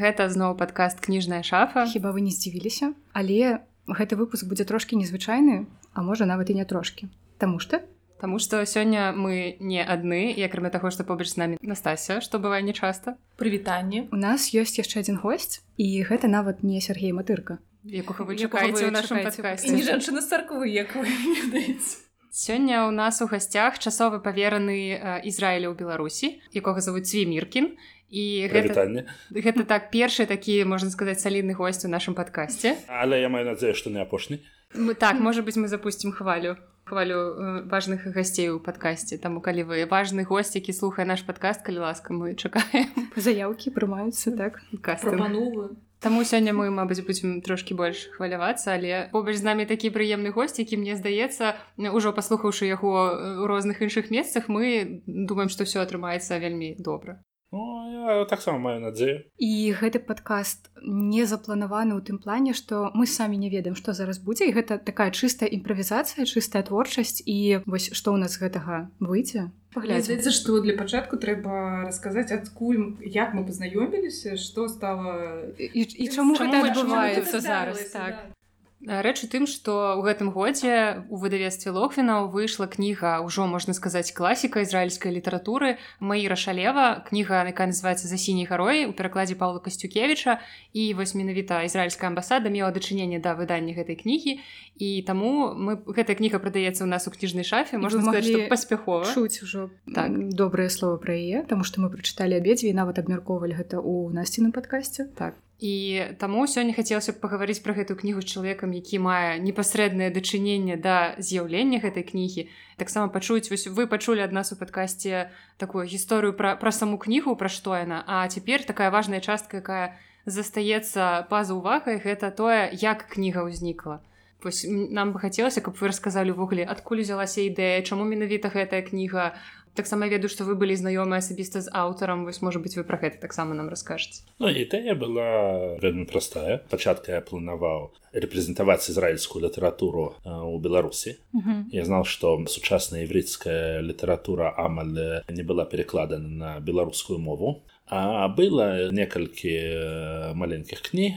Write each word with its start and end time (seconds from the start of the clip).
гэта 0.00 0.32
зноў 0.32 0.56
падкаст 0.56 1.04
кніжная 1.04 1.44
шафа 1.44 1.84
хіба 1.84 2.16
вы 2.16 2.24
не 2.24 2.32
здзівіліся? 2.32 2.96
Але 3.12 3.60
гэты 3.84 4.16
выпуск 4.16 4.48
будзе 4.48 4.64
трошкі 4.64 4.96
незвычайны 4.96 5.68
а 5.92 6.02
можа 6.02 6.26
нават 6.26 6.50
і 6.50 6.54
не 6.54 6.64
трошкі. 6.64 7.12
Таму 7.38 7.60
што? 7.60 7.84
Таму 8.20 8.38
што 8.38 8.60
сёння 8.68 9.16
мы 9.16 9.56
не 9.60 9.80
адны 9.80 10.36
і 10.36 10.40
акрамя 10.44 10.68
таго 10.68 10.92
што 10.92 11.04
побач 11.08 11.32
з 11.32 11.36
намі 11.40 11.56
Настася 11.60 12.20
што 12.20 12.38
бывае 12.38 12.60
нечаста. 12.62 13.16
Прывітанне. 13.40 14.08
У 14.12 14.16
нас 14.16 14.52
ёсць 14.52 14.76
яшчэ 14.76 15.00
адзін 15.00 15.20
госць 15.24 15.64
і 15.76 15.88
гэта 16.04 16.28
нават 16.28 16.62
не 16.62 16.80
Сергей 16.80 17.12
матырка. 17.12 17.58
Якога 17.84 18.28
вы 18.28 18.36
чакаеце 18.36 18.88
ў 18.88 18.92
нашым 18.92 19.24
падкасці? 19.24 19.72
Жанчына 19.72 20.20
царквы 20.20 20.68
як 20.68 20.92
вы 20.94 21.08
ведаеце. 21.08 22.04
Сёння 22.30 22.86
ў 22.86 22.94
нас 22.94 23.18
у 23.24 23.26
гасцях 23.26 23.80
часовы 23.80 24.20
павераны 24.20 25.00
Ізраіля 25.24 25.72
ў 25.72 25.74
Беларусі, 25.74 26.38
якога 26.54 26.84
завуць 26.84 27.08
Цвіміркін 27.08 27.74
і 28.10 28.50
гэта, 28.50 29.06
гэта 29.30 29.64
так 29.64 29.90
першы 29.94 30.26
такі 30.26 30.64
можна 30.66 30.90
сказаць 30.90 31.22
салідны 31.22 31.54
госць 31.54 31.86
у 31.86 31.88
нашым 31.88 32.18
падкасці. 32.18 32.74
Але 32.90 33.22
я 33.22 33.30
маю 33.30 33.46
надзею, 33.46 33.74
што 33.78 33.90
не 33.90 34.02
апошні. 34.02 34.42
Мы 34.74 34.94
так 34.94 35.18
можа 35.18 35.42
быць 35.42 35.58
мы 35.58 35.66
запусцім 35.66 36.12
хвалю 36.12 36.58
хвалю 36.90 37.66
важных 37.70 38.06
гасцей 38.10 38.50
у 38.50 38.58
падкасці 38.58 39.18
таму 39.22 39.38
калі 39.40 39.62
вы 39.70 39.86
важны 39.86 40.26
госць 40.26 40.58
які 40.58 40.74
слухае 40.74 41.06
наш 41.06 41.22
падкаст 41.22 41.62
калі 41.62 41.86
ласка 41.86 42.10
мы 42.12 42.34
чакаем. 42.34 42.90
Заяўкі 43.14 43.70
прымаюцца 43.70 44.34
так? 44.34 44.58
Кастамановую 44.82 45.78
Таму 46.00 46.24
сёння 46.24 46.56
мы 46.56 46.72
мабыць 46.72 47.04
будзем 47.04 47.42
трошкі 47.44 47.76
больш 47.76 48.08
хвалявацца 48.16 48.74
але 48.74 49.12
побач 49.12 49.36
з 49.36 49.44
намі 49.44 49.68
такі 49.68 49.92
прыемны 49.94 50.32
госць 50.32 50.58
які 50.58 50.80
мне 50.80 50.96
здаецца 50.96 51.54
ужо 51.76 52.10
паслухаўшы 52.16 52.66
яго 52.66 52.90
ў 52.90 53.46
розных 53.46 53.84
іншых 53.84 54.10
месцах 54.10 54.48
мы 54.48 55.04
думаем 55.06 55.52
што 55.52 55.68
ўсё 55.68 55.84
атрымаецца 55.84 56.40
вельмі 56.40 56.74
добра 56.80 57.20
Ну, 57.52 58.26
таксама 58.30 58.58
маю 58.58 58.80
надзею. 58.80 59.26
І 59.38 59.74
гэты 59.74 59.98
падкаст 59.98 60.70
не 60.82 61.26
запланаваны 61.26 61.98
ў 61.98 62.02
тым 62.06 62.22
плане 62.22 62.54
што 62.54 62.94
мы 62.94 63.10
самі 63.10 63.38
не 63.42 63.50
ведаем 63.50 63.74
што 63.74 63.90
зараз 63.92 64.22
будзе. 64.22 64.46
І 64.46 64.54
гэта 64.54 64.78
такая 64.78 65.10
чыстая 65.10 65.50
імправізацыя 65.50 66.26
чыстая 66.30 66.62
творчасць. 66.62 67.22
І 67.26 67.66
вось 67.66 67.90
што 67.90 68.14
ў 68.14 68.22
нас 68.22 68.38
гэтага 68.38 68.90
выйдзе 69.02 69.50
паглядзецца 69.74 70.30
што 70.34 70.58
для 70.62 70.74
пачатку 70.74 71.14
трэба 71.14 71.86
расказаць 71.86 72.34
адкуль 72.34 72.98
як 73.06 73.34
мы 73.38 73.46
пазнаёміліся 73.46 74.34
што 74.34 74.66
стала 74.66 75.46
і, 75.54 75.86
і 75.86 76.06
чаму 76.10 76.34
гэта 76.34 76.74
адбываецца 76.74 77.38
зараз 77.38 77.78
так. 77.94 78.14
да. 78.18 78.39
Рэч 78.80 79.24
у 79.24 79.28
тым, 79.28 79.44
што 79.44 80.00
ў 80.00 80.08
гэтым 80.08 80.32
годзе 80.32 81.04
у 81.12 81.20
выдавецтве 81.20 81.68
Лохвінаў 81.68 82.32
выйшла 82.32 82.64
кніга 82.64 83.20
ўжо 83.20 83.44
можна 83.44 83.76
сказаць 83.76 84.08
класіка 84.16 84.64
ізраільскай 84.64 85.12
літаратуры 85.12 85.76
Маіра 86.00 86.32
Шалева. 86.32 87.04
Кніга 87.04 87.44
якая 87.44 87.68
называецца 87.68 88.08
за 88.08 88.16
сіняй 88.16 88.48
гарой 88.48 88.88
у 88.88 88.96
перакладзе 88.96 89.36
Павла 89.36 89.60
Касцюкевіча 89.60 90.40
і 90.72 90.96
вось 90.96 91.12
менавіта 91.12 91.60
ізраільская 91.68 92.08
амбасада 92.08 92.48
мела 92.48 92.72
дачыненне 92.72 93.20
да 93.20 93.36
выдання 93.36 93.76
гэтай 93.76 94.00
кнігі. 94.00 94.40
І 94.80 95.04
таму 95.04 95.52
мы 95.52 95.76
гэтая 95.84 96.16
кніга 96.16 96.40
прадаецца 96.40 96.80
ў 96.80 96.88
нас 96.88 97.04
у 97.04 97.12
кніжнай 97.12 97.44
шафе 97.44 97.76
можна 97.76 98.00
сказаць 98.00 98.48
паспяхова. 98.48 99.04
чуць 99.12 99.44
ужо 99.44 99.68
так. 99.92 100.08
добрае 100.32 100.72
слово 100.72 100.96
пра 100.96 101.20
яе 101.20 101.44
таму 101.44 101.68
што 101.68 101.84
мы 101.84 101.92
прачыталі 101.92 102.40
абедзве 102.40 102.72
нават 102.72 102.96
абмяркоўвалі 102.96 103.60
гэта 103.60 103.76
ў 103.76 104.08
насціным 104.16 104.56
падкасці. 104.56 105.12
Так 105.20 105.36
І 105.60 106.02
таму 106.16 106.48
сёння 106.48 106.72
хацелася 106.72 107.12
б 107.12 107.20
пагаварыць 107.20 107.60
пра 107.60 107.76
гэтую 107.76 108.00
кнігу 108.00 108.24
з 108.24 108.32
чалавекам, 108.32 108.72
які 108.72 108.96
мае 109.04 109.36
непасрэднае 109.44 110.08
дачыненне 110.08 110.80
да 110.80 111.14
з'яўлення 111.20 111.84
гэтай 111.84 112.00
кнігі. 112.00 112.48
таксама 112.80 113.12
пачуць 113.12 113.52
вось 113.52 113.68
вы 113.68 113.84
пачулі 113.84 114.24
ад 114.24 114.32
нас 114.32 114.52
у 114.52 114.56
падкасці 114.56 115.28
такую 115.60 115.84
гісторыю 115.84 116.32
пра, 116.32 116.56
пра 116.56 116.72
саму 116.72 116.96
кнігу, 116.96 117.36
пра 117.36 117.52
што 117.52 117.76
яна. 117.76 118.00
А 118.08 118.24
цяпер 118.28 118.64
такая 118.64 118.88
важная 118.90 119.20
частка, 119.20 119.60
якая 119.60 120.00
застаецца 120.24 121.28
па-за 121.28 121.52
увагай, 121.52 122.00
гэта 122.00 122.32
тое, 122.32 122.72
як 122.72 123.04
кніга 123.12 123.44
ўзнікла. 123.44 124.00
Вось, 124.40 124.64
нам 124.64 125.12
бы 125.12 125.20
хацелася, 125.20 125.60
каб 125.60 125.76
вы 125.76 125.92
расказалі 125.92 126.32
ўвогуле, 126.32 126.64
адкуль 126.64 127.04
узялася 127.04 127.44
ідэя, 127.44 127.84
чаму 127.84 128.08
менавіта 128.08 128.48
гэтая 128.48 128.80
кніга, 128.80 129.36
таксама 129.74 130.08
ведаю 130.08 130.28
што 130.30 130.44
вы 130.44 130.54
былі 130.54 130.74
знаёмы 130.76 131.20
асабіста 131.20 131.60
з 131.60 131.68
аўтарам 131.72 132.24
вось 132.24 132.42
можа 132.42 132.58
быць 132.58 132.76
вы 132.76 132.84
пра 132.84 132.98
гэта 132.98 133.20
таксама 133.22 133.54
нам 133.54 133.68
раскажце 133.68 134.22
Ну 134.38 134.48
ідэя 134.48 134.94
была 134.94 135.76
вельмі 135.80 136.04
простая. 136.04 136.62
Пачатка 136.70 137.12
я 137.12 137.20
планаваў 137.20 137.92
рэпрэзентаваць 138.12 138.90
ізраільскую 138.90 139.44
літаратуру 139.44 140.16
ў 140.24 140.56
беларусі. 140.60 141.18
Uh 141.34 141.42
-huh. 141.44 141.64
я 141.72 141.84
знал 141.84 142.04
што 142.04 142.38
сучасная 142.46 143.04
іврыцкая 143.04 143.82
літаратура 143.82 144.54
амаль 144.56 145.22
не 145.28 145.42
была 145.42 145.64
перекладана 145.64 146.28
на 146.28 146.60
беларускую 146.60 147.18
мову 147.18 147.62
а 147.86 148.28
было 148.28 148.92
некалькі 148.92 150.34
маленькіх 150.34 150.82
кніг 150.82 151.12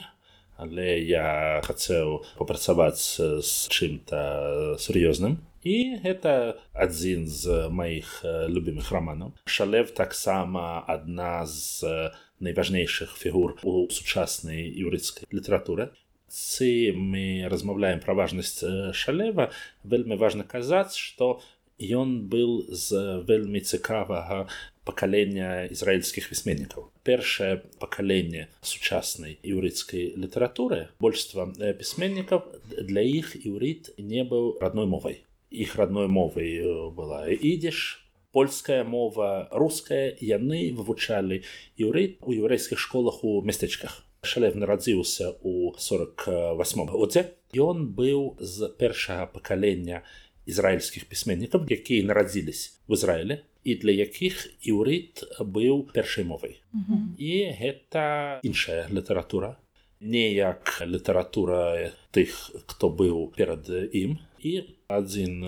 але 0.57 0.99
я 0.99 1.61
хацеў 1.63 2.23
папрацаваць 2.37 3.17
з 3.19 3.67
чым-то 3.69 4.77
сур'ёзным 4.77 5.37
і 5.63 5.99
гэта 6.03 6.59
адзін 6.73 7.27
з 7.27 7.67
маіх 7.71 8.21
любімых 8.23 8.91
раманаў. 8.91 9.33
Шалев 9.45 9.91
таксама 9.95 10.83
адна 10.87 11.45
з 11.47 12.11
найважнейшых 12.43 13.15
фігур 13.15 13.57
у 13.63 13.87
сучаснай 13.89 14.67
юрыцкай 14.67 15.27
літаратуры. 15.31 15.91
Цы 16.27 16.91
мы 16.91 17.47
размаўляем 17.47 18.01
пра 18.03 18.13
важнасць 18.17 18.63
шалева 18.93 19.51
вельмі 19.83 20.17
важна 20.17 20.43
казаць 20.43 20.97
што 20.97 21.39
ён 21.79 22.29
быў 22.29 22.69
з 22.69 23.23
вельмі 23.27 23.59
цікавага 23.61 24.47
пакалення 24.83 25.69
ізраільскіх 25.71 26.29
пісьменнікаў. 26.29 26.89
Першае 27.03 27.63
пакаленне 27.79 28.49
сучаснай 28.61 29.39
юрыцкай 29.43 30.11
літаратуры 30.17 30.89
большства 30.99 31.47
пісьменнікаў 31.53 32.43
для 32.81 33.01
іх 33.01 33.37
іўрыт 33.45 33.93
не 33.97 34.25
быў 34.27 34.57
родной 34.59 34.89
мовай 34.89 35.23
іх 35.53 35.75
родной 35.75 36.07
мовай 36.07 36.59
была. 36.91 37.29
Ідзеш 37.29 38.01
польская 38.33 38.83
мова 38.83 39.47
руская 39.51 40.17
яны 40.19 40.73
вывучалі. 40.73 41.45
Еўрей 41.77 42.17
у 42.25 42.33
еўрэйскіх 42.33 42.81
школах 42.81 43.23
у 43.23 43.41
мястэчках 43.45 44.01
шалев 44.23 44.55
нарадзіўся 44.55 45.35
у 45.43 45.73
48 45.77 46.85
годзе 46.89 47.23
ён 47.53 47.87
быў 47.95 48.39
з 48.39 48.71
першага 48.79 49.27
пакалення 49.35 50.01
ізраільскіх 50.47 51.05
пісьменнікаў 51.11 51.67
якія 51.69 52.07
нарадзілись 52.07 52.79
в 52.87 52.95
Ізраіле 52.97 53.43
і 53.63 53.75
для 53.83 53.91
якіх 53.91 54.47
іўрыт 54.63 55.23
быў 55.39 55.91
першай 55.93 56.23
мовай 56.23 56.59
mm 56.73 56.83
-hmm. 56.87 57.03
і 57.17 57.31
гэта 57.59 58.39
іншая 58.43 58.87
літаратура 58.91 59.55
не 59.99 60.31
як 60.33 60.83
літаратура 60.87 61.91
тых 62.11 62.31
хто 62.67 62.89
быў 62.89 63.31
перад 63.35 63.69
ім 63.93 64.19
і 64.43 64.53
адзін 64.91 65.41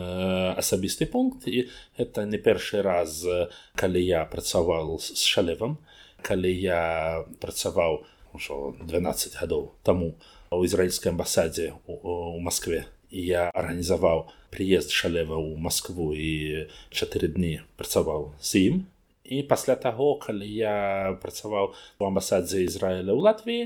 асабісты 0.56 1.06
пункт 1.06 1.47
і 1.51 1.67
это 2.00 2.25
не 2.25 2.39
першы 2.39 2.81
раз 2.81 3.22
калі 3.75 4.01
я 4.01 4.25
працаваў 4.25 4.97
з 5.03 5.19
шалевам 5.19 5.78
калі 6.25 6.50
я 6.50 7.25
працаваў 7.44 8.01
ужо 8.33 8.75
12 8.81 9.35
гадоў 9.39 9.72
таму 9.83 10.16
у 10.51 10.66
ізраільскай 10.66 11.11
амбасадзе 11.11 11.73
у, 11.88 12.39
Маскве. 12.39 12.85
Я 13.11 13.50
арганізаваў 13.53 14.28
прыезд 14.51 14.91
шалева 14.91 15.38
ў 15.38 15.59
Маскву 15.59 16.12
і 16.16 16.67
чатыры 16.91 17.31
дні 17.31 17.62
працаваў 17.79 18.33
з 18.41 18.67
ім. 18.69 18.75
І 19.25 19.41
пасля 19.44 19.75
таго 19.75 20.16
калі 20.22 20.45
я 20.45 21.18
працаваў 21.21 21.74
у 21.74 22.03
амбасадзе 22.06 22.65
Ізраіля 22.65 23.15
ў 23.15 23.21
Латвіі 23.25 23.63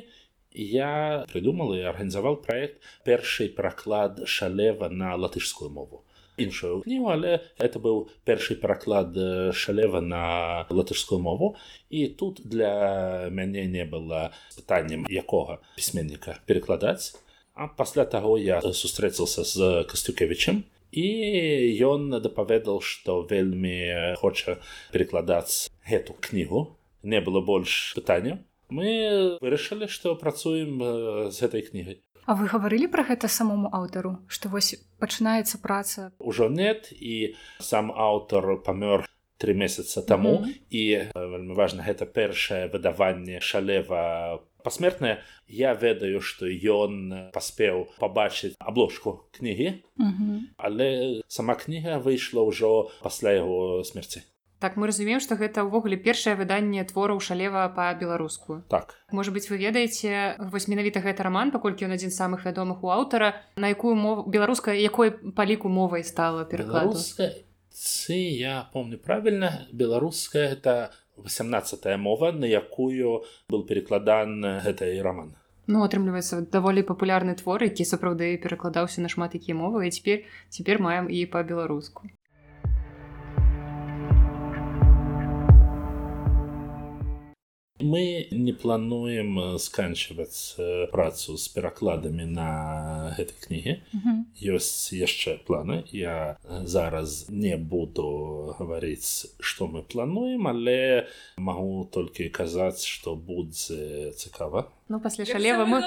я 0.53 1.25
прыдумал 1.31 1.73
і 1.77 1.85
арганізаваў 1.93 2.41
праект 2.45 2.81
першы 3.05 3.49
пераклад 3.49 4.23
шалева 4.25 4.89
на 4.89 5.15
латышскую 5.15 5.69
мову 5.69 6.03
іншую 6.39 6.81
кнігу 6.81 7.11
але 7.11 7.43
это 7.59 7.79
быў 7.83 8.07
першы 8.25 8.55
пераклад 8.55 9.13
шалева 9.53 9.99
на 10.01 10.65
латышскую 10.69 11.19
мову. 11.21 11.55
І 11.89 12.07
тут 12.07 12.41
для 12.43 13.29
мяне 13.31 13.67
не 13.67 13.85
было 13.85 14.31
пытаннем 14.55 15.05
якога 15.09 15.59
пісьменніка 15.75 16.39
перакладаць 16.45 17.15
а 17.53 17.67
пасля 17.67 18.05
таго 18.05 18.37
я 18.37 18.61
сустрэцаўся 18.61 19.43
з 19.43 19.83
кастюкевичем 19.83 20.63
і 20.91 21.05
ён 21.83 22.21
дапаведал 22.23 22.81
што 22.81 23.21
вельмі 23.21 24.15
хоча 24.17 24.57
перакладаць 24.91 25.69
гэту 25.85 26.15
кнігу. 26.19 26.75
Не 27.03 27.21
было 27.21 27.39
больш 27.41 27.93
пытання 27.95 28.39
мы 28.69 29.37
вырашылі 29.41 29.87
што 29.89 30.15
працуем 30.15 30.79
з 31.29 31.37
гэтай 31.41 31.65
кнігай. 31.65 32.01
А 32.29 32.37
вы 32.37 32.45
гаварылі 32.45 32.87
пра 32.93 33.03
гэта 33.03 33.27
самому 33.27 33.73
аўтару 33.73 34.21
што 34.29 34.49
вось 34.53 34.77
пачынаецца 35.01 35.61
праца? 35.61 36.11
Ужо 36.19 36.49
нет 36.49 36.93
і 36.93 37.33
сам 37.57 37.89
аўтар 37.89 38.61
памёр 38.61 39.09
три 39.39 39.53
месяца 39.53 40.01
таму. 40.01 40.29
Mm 40.29 40.43
-hmm. 40.43 40.53
і 40.69 40.83
вельмі 41.15 41.53
важна 41.53 41.83
гэта 41.83 42.05
першае 42.05 42.67
выдаванне 42.67 43.39
шалева 43.39 44.39
пасмертнае. 44.63 45.23
Я 45.47 45.73
ведаю 45.73 46.21
што 46.21 46.45
ён 46.45 47.31
паспеў 47.33 47.87
пабачыць 47.99 48.55
абложку 48.59 49.23
кнігі. 49.31 49.73
Mm 49.97 50.13
-hmm. 50.13 50.39
але 50.57 51.21
сама 51.27 51.55
кніга 51.55 51.97
выйшла 51.97 52.45
ўжо 52.45 52.91
пасля 53.01 53.31
яго 53.31 53.83
смерці 53.83 54.21
так 54.59 54.75
мы 54.75 54.87
разумеем 54.87 55.19
што 55.23 55.35
гэта 55.39 55.63
ўвогуле 55.63 55.97
першае 55.97 56.35
выданне 56.35 56.83
твораў 56.83 57.19
шалева 57.23 57.67
па-беларуску. 57.75 58.61
Так. 58.67 58.95
Можа 59.11 59.31
быть 59.31 59.49
вы 59.49 59.57
ведаеце 59.57 60.35
вось 60.39 60.67
менавіта 60.67 60.99
гэты 60.99 61.23
роман 61.23 61.51
паколькі 61.51 61.87
ён 61.87 61.95
адзін 61.95 62.11
з 62.11 62.19
самых 62.19 62.45
вядомых 62.45 62.83
у 62.83 62.91
аўтара 62.91 63.35
на 63.55 63.71
якую 63.71 63.95
мову 63.95 64.27
беларуска 64.29 64.75
якой 64.75 65.11
паліку 65.11 65.69
мовай 65.69 66.03
стала 66.03 66.43
перакладу? 66.43 66.99
Ці 67.71 68.15
я 68.15 68.67
помню 68.73 68.97
правильно 68.97 69.67
беларуская 69.71 70.51
это 70.51 70.91
18 71.17 71.97
мова 71.97 72.31
на 72.31 72.45
якую 72.45 73.23
был 73.49 73.63
перекладан 73.63 74.43
гэтай 74.63 75.01
роман 75.01 75.35
Ну, 75.69 75.83
атрымліваецца 75.85 76.49
даволі 76.49 76.81
папулярны 76.81 77.35
твор 77.37 77.61
які 77.63 77.85
сапраўды 77.85 78.35
перакладаўся 78.41 79.05
на 79.05 79.09
шмат 79.13 79.35
якія 79.37 79.53
мовы 79.53 79.85
і 79.87 79.91
цяпер 79.93 80.25
цяпер 80.49 80.81
маем 80.81 81.05
і 81.13 81.25
па-беларуску 81.29 82.09
Мы 87.79 88.27
не 88.31 88.51
плануем 88.51 89.39
э, 89.39 89.59
сканчваць 89.59 90.55
э, 90.59 90.87
працу 90.91 91.37
з 91.37 91.47
перакладамі 91.47 92.25
на 92.27 93.15
гэтай 93.15 93.35
кнігі. 93.39 93.73
ёсць 94.43 94.91
яшчэ 94.91 95.39
планы. 95.47 95.87
Я 95.95 96.35
э, 96.43 96.65
зараз 96.67 97.29
не 97.29 97.55
буду 97.55 98.55
гаварыць, 98.59 99.31
што 99.39 99.67
мы 99.67 99.81
плануем, 99.83 100.47
але 100.47 101.07
магу 101.37 101.87
толькі 101.87 102.27
казаць, 102.27 102.83
што 102.83 103.15
будзе 103.15 104.11
цікава. 104.11 104.67
Ну 104.89 104.99
пасля 104.99 105.25
шалева 105.25 105.63
мы, 105.63 105.79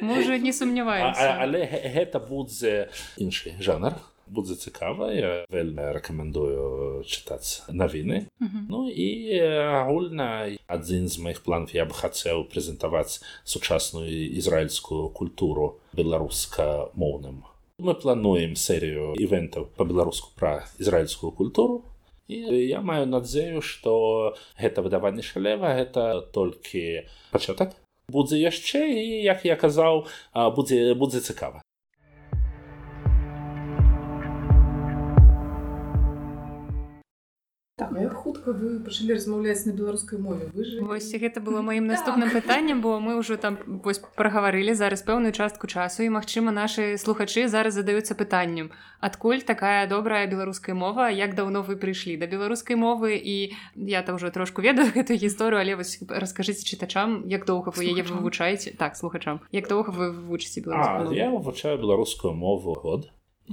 мы 0.00 0.20
уже 0.20 0.38
не 0.38 0.52
сумняваемся. 0.52 1.36
Але 1.44 1.68
гэта 1.68 2.24
будзе 2.24 2.88
іншы 3.20 3.52
жанр 3.60 4.00
будзе 4.30 4.54
цікава 4.54 5.12
я 5.12 5.44
вельмі 5.50 5.92
рэкамендую 5.96 7.02
чытаць 7.04 7.62
навіны 7.68 8.26
mm 8.40 8.48
-hmm. 8.48 8.64
Ну 8.68 8.88
і 8.90 9.38
агульна 9.82 10.56
адзін 10.66 11.08
з 11.08 11.18
маіх 11.18 11.40
планов 11.40 11.74
я 11.74 11.84
бы 11.84 11.92
хацеў 11.92 12.44
прэзентаваць 12.44 13.22
сучасную 13.44 14.08
ізраільскую 14.38 15.08
культуру 15.08 15.78
беларуска-моўным 15.92 17.42
мы 17.78 17.94
плануем 17.94 18.56
серыю 18.56 19.14
івентаў 19.14 19.66
па-беларуску 19.76 20.30
пра 20.34 20.66
ізраільскую 20.78 21.32
культуру 21.32 21.84
і 22.28 22.36
я 22.68 22.80
маю 22.80 23.06
надзею 23.06 23.62
што 23.62 24.34
гэта 24.60 24.82
выдаванне 24.82 25.22
шалева 25.22 25.74
гэта 25.78 26.20
толькі 26.32 27.08
пачатак 27.30 27.72
будзе 28.08 28.40
яшчэ 28.40 28.84
і 28.88 29.22
як 29.22 29.44
я 29.44 29.56
казаў 29.56 30.06
будзе 30.56 30.94
будзе 30.94 31.20
цікава 31.20 31.62
вы 38.52 38.80
пачалі 38.80 39.14
размаўляць 39.14 39.66
на 39.66 39.72
беларускай 39.72 40.18
мове 40.18 40.50
вы 40.54 40.64
же 40.64 40.80
вось 40.80 41.10
гэта 41.12 41.40
было 41.40 41.62
маім 41.62 41.86
наступным 41.86 42.30
пытаннем 42.30 42.80
бо 42.80 43.00
мы 43.00 43.18
ўжо 43.18 43.36
там 43.36 43.58
вось 43.84 43.98
прагаварылі 44.16 44.74
зараз 44.74 45.02
пэўную 45.02 45.32
частку 45.32 45.66
часу 45.66 46.02
і 46.02 46.12
магчыма 46.14 46.50
нашы 46.52 46.96
слухачы 46.98 47.48
зараз 47.48 47.74
задаюцца 47.74 48.14
пытаннем 48.14 48.70
адкуль 49.00 49.42
такая 49.42 49.86
добрая 49.86 50.26
беларуская 50.26 50.74
мова? 50.74 51.08
Як 51.10 51.34
даўно 51.34 51.62
вы 51.62 51.76
прыйшлі 51.76 52.16
да 52.18 52.26
беларускай 52.26 52.76
мовы 52.76 53.14
і 53.16 53.54
я 53.74 54.02
там 54.02 54.16
уже 54.16 54.30
трошку 54.30 54.62
ведаю 54.62 54.90
гэтую 54.92 55.18
гісторыю 55.24 55.60
але 55.60 55.76
вось 55.76 55.98
раскажыце 56.08 56.66
чытачам 56.66 57.22
як 57.26 57.46
доўга 57.46 57.72
вы 57.76 57.84
яе 57.84 58.02
вывучаеце 58.02 58.74
так 58.76 58.96
слухачам. 58.96 59.40
Як 59.52 59.68
доўга 59.68 59.90
вы 59.90 60.10
вывучыце 60.10 60.62
я 61.14 61.30
вывучаю 61.30 61.78
беларускую 61.78 62.34
мову 62.34 62.74
год. 62.74 63.10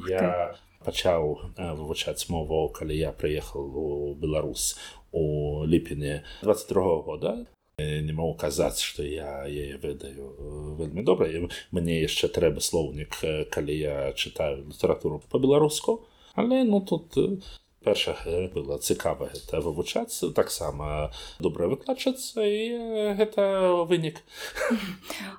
Я 0.07 0.55
пачаў 0.85 1.51
вывучаць 1.57 2.29
мову 2.29 2.69
калі 2.69 2.97
я 2.97 3.11
прыехаў 3.11 3.65
у 3.65 4.13
Беларус 4.15 4.77
у 5.11 5.65
ліпені 5.65 6.21
22 6.43 6.95
года. 7.01 7.35
Не 7.79 8.13
могу 8.13 8.37
казаць 8.39 8.79
што 8.79 9.03
я 9.03 9.43
яе 9.43 9.75
ведаю 9.83 10.31
вельмі 10.79 11.03
добра. 11.03 11.27
Мне 11.71 12.01
яшчэ 12.01 12.31
трэба 12.31 12.61
слоўнік 12.61 13.19
калі 13.51 13.75
я 13.75 14.13
чытаю 14.13 14.63
літаратуру 14.69 15.23
по-беларуску 15.29 16.05
але 16.35 16.63
ну 16.63 16.81
тут 16.81 17.15
перша 17.85 18.17
было 18.53 18.79
цікава 18.81 19.29
гэта 19.29 19.61
вывучацца 19.61 20.33
таксама 20.33 21.13
добрая 21.39 21.69
выкладчыцца 21.69 22.41
і 22.41 23.13
гэта 23.21 23.85
вынік. 23.85 24.25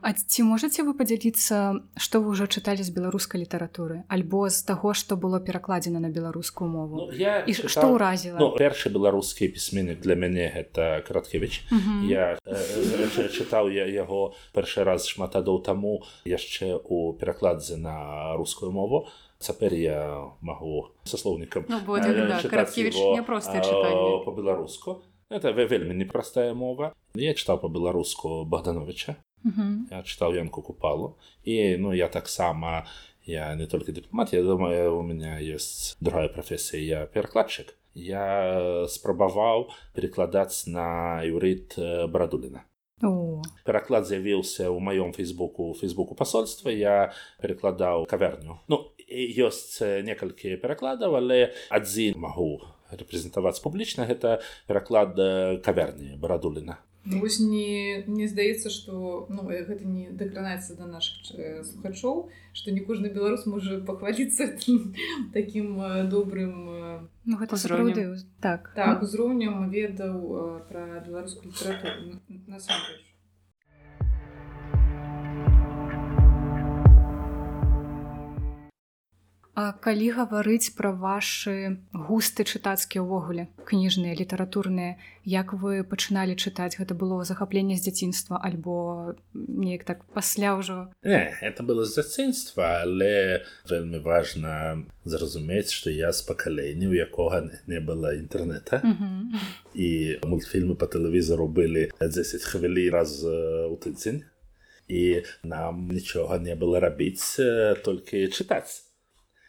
А 0.01 0.15
ці 0.15 0.47
можаце 0.47 0.87
вы 0.87 0.95
падзяліцца 0.95 1.83
што 1.99 2.23
вы 2.23 2.39
ўжо 2.39 2.47
чыталі 2.47 2.87
з 2.87 2.95
беларускай 2.95 3.43
літаратуры 3.43 4.07
альбо 4.07 4.47
з 4.49 4.63
таго 4.63 4.95
што 4.95 5.19
было 5.19 5.43
перакладзена 5.43 5.99
на 5.99 6.09
беларускую 6.09 6.71
мову? 6.71 6.97
Ну, 6.97 7.11
я 7.11 7.43
і 7.43 7.53
чытал... 7.53 7.69
што 7.69 7.85
ўразіла? 7.99 8.39
Ну, 8.39 8.55
першы 8.55 8.95
беларускі 8.95 9.51
пісьменнік 9.51 10.01
для 10.01 10.15
мяне 10.15 10.47
гэта 10.55 11.03
караткевич 11.03 11.67
я 12.07 12.39
э, 12.47 13.29
чытаў 13.35 13.75
я 13.75 13.91
яго 13.91 14.35
першы 14.55 14.87
раз 14.87 15.11
шмат 15.11 15.35
адоў 15.35 15.63
таму 15.67 16.07
яшчэ 16.23 16.79
у 16.79 17.13
перакладзе 17.19 17.77
на 17.77 18.37
рускую 18.39 18.71
мову 18.71 19.09
цяпер 19.39 19.75
я 19.75 20.31
магу 20.41 20.91
са 21.05 21.19
слоўнікам 21.19 21.67
ну, 21.69 21.81
да, 21.81 21.85
по-беларуску 24.25 25.03
это 25.31 25.51
вельмі 25.51 25.95
непростая 25.95 26.55
мова. 26.55 26.93
Я 27.15 27.35
чытаў 27.35 27.59
по-беларуску 27.59 28.45
богдановича. 28.45 29.17
Я 29.91 30.03
чытаў 30.03 30.35
янку 30.35 30.63
купалу. 30.63 31.19
І 31.43 31.77
ну 31.77 31.93
я 31.95 32.09
таксама 32.09 32.87
я 33.27 33.55
не 33.55 33.67
толькі 33.67 33.93
дыпламат 33.93 34.33
я 34.33 34.43
думаю 34.43 34.99
у 34.99 35.03
меня 35.03 35.39
есть 35.39 35.97
другая 36.01 36.29
прафесія 36.29 36.83
я 36.83 37.07
перакладчык 37.07 37.75
я 37.95 38.87
спрабаваў 38.87 39.71
перекладаць 39.95 40.67
на 40.67 41.23
юрыт 41.27 41.75
брадуліна 42.07 42.63
пераклад 43.67 44.07
з'явіўся 44.07 44.71
ў 44.73 44.79
маём 44.81 45.13
фейсбуку 45.13 45.75
фейсбуку 45.75 46.15
пасольства 46.15 46.71
я 46.71 47.13
перекладаў 47.43 48.07
каверню. 48.07 48.61
Ну 48.69 48.89
ёсць 49.09 49.81
некалькі 49.81 50.57
перакладаў 50.63 51.17
але 51.21 51.53
адзін 51.71 52.19
магу 52.19 52.63
рэпрэзентаваць 52.91 53.63
публічна 53.63 54.07
гэта 54.07 54.41
пераклад 54.67 55.17
каверні 55.63 56.19
барадуліна. 56.19 56.79
Ну, 57.07 57.21
вось 57.21 57.39
не 57.39 58.03
не 58.07 58.27
здаецца 58.27 58.71
што 58.71 59.27
ну 59.31 59.47
гэта 59.47 59.87
не 59.87 60.11
дакранаецца 60.11 60.75
да 60.75 60.91
наших 60.91 61.23
слухачоў 61.69 62.27
што 62.53 62.75
не 62.75 62.83
кожны 62.83 63.13
беларус 63.15 63.47
можа 63.47 63.79
пахваліцца 63.79 64.51
таким 65.37 65.79
добрым 66.11 66.55
ну, 67.25 67.37
гэта 67.39 67.55
узроўнем. 67.55 68.17
так. 68.41 68.73
Так 68.75 69.03
узроўнем 69.03 69.71
ведаў 69.71 70.67
пра 70.69 71.03
беларускую 71.07 71.53
літаратуру. 71.53 72.19
Насамрэч 72.47 73.06
А 79.57 79.73
калі 79.73 80.11
гаварыць 80.13 80.77
пра 80.77 80.93
вашы 80.93 81.81
густы 81.97 82.45
чытацкія 82.45 83.01
ўвогуле 83.01 83.49
кніжныя 83.65 84.13
літаратурныя 84.13 85.01
як 85.25 85.57
вы 85.57 85.81
пачыналі 85.81 86.37
чытаць? 86.37 86.77
Гэта 86.77 86.93
было 86.93 87.25
захапленне 87.25 87.81
з 87.81 87.89
дзяцінства 87.89 88.37
альбо 88.37 89.17
неяк 89.33 89.89
так 89.89 90.05
пасля 90.13 90.61
ўжо? 90.61 90.93
Не, 91.01 91.33
это 91.41 91.65
было 91.65 91.89
з 91.89 91.97
дзяцінства 91.97 92.85
але 92.85 93.49
вельмі 93.65 94.05
важна 94.05 94.85
зразумець 95.09 95.73
што 95.73 95.89
я 95.89 96.13
з 96.13 96.21
пакалення 96.29 96.93
у 96.93 96.95
якога 96.95 97.49
не 97.65 97.81
было 97.81 98.13
інтэрнета 98.13 98.85
mm 98.85 98.93
-hmm. 98.93 99.41
і 99.73 100.21
мультфільмы 100.21 100.77
по 100.77 100.85
тэлевізору 100.85 101.49
былі 101.49 101.89
10 102.01 102.45
хвілі 102.45 102.91
раз 102.91 103.25
у 103.25 103.77
тыдзень. 103.81 104.21
І 104.89 105.23
нам 105.43 105.89
нічога 105.89 106.39
не 106.39 106.55
было 106.55 106.81
рабіць 106.81 107.41
толькі 107.85 108.29
чытаць 108.29 108.86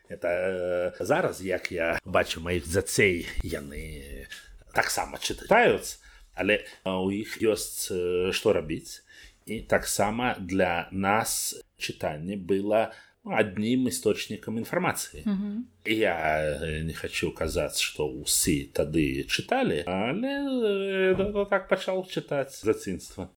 это 0.09 0.93
зараз 0.99 1.41
як 1.41 1.71
я 1.71 1.99
бачу 2.05 2.41
маіх 2.41 2.67
дзяцей 2.67 3.27
яны 3.43 4.27
таксама 4.73 5.17
чытаюць 5.17 5.99
але 6.37 6.61
у 6.85 7.09
іх 7.11 7.41
ёсць 7.41 7.89
што 8.31 8.53
рабіць. 8.53 9.03
І 9.47 9.63
таксама 9.63 10.35
для 10.39 10.87
нас 10.91 11.55
чытанне 11.79 12.37
было 12.37 12.91
адным 13.27 13.87
істочнікам 13.87 14.57
інфармацыі. 14.57 15.23
Mm 15.25 15.37
-hmm. 15.37 15.55
я 15.85 16.59
не 16.83 16.93
хочу 16.93 17.31
казаць 17.31 17.79
што 17.79 18.07
ўсы 18.07 18.71
тады 18.71 19.25
чыталі 19.27 19.83
але 19.87 21.15
так 21.49 21.67
пачаў 21.67 22.03
чытаць 22.07 22.63
зацінства 22.63 23.29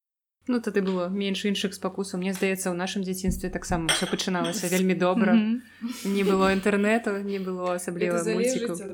Ну 0.50 0.58
тады 0.58 0.82
было 0.82 1.06
менш 1.08 1.44
іншых 1.46 1.74
спакусаў 1.78 2.18
Мне 2.18 2.34
здаецца 2.34 2.70
ў 2.70 2.74
нашым 2.74 3.06
дзяцінстве 3.06 3.50
таксама 3.54 3.86
ўсё 3.86 4.10
пачыналася 4.10 4.66
вельмі 4.74 4.98
добра 4.98 5.36
не 5.38 6.24
было 6.26 6.50
інтэрнэту 6.50 7.22
не 7.22 7.38
было 7.38 7.78
асабліва 7.78 8.18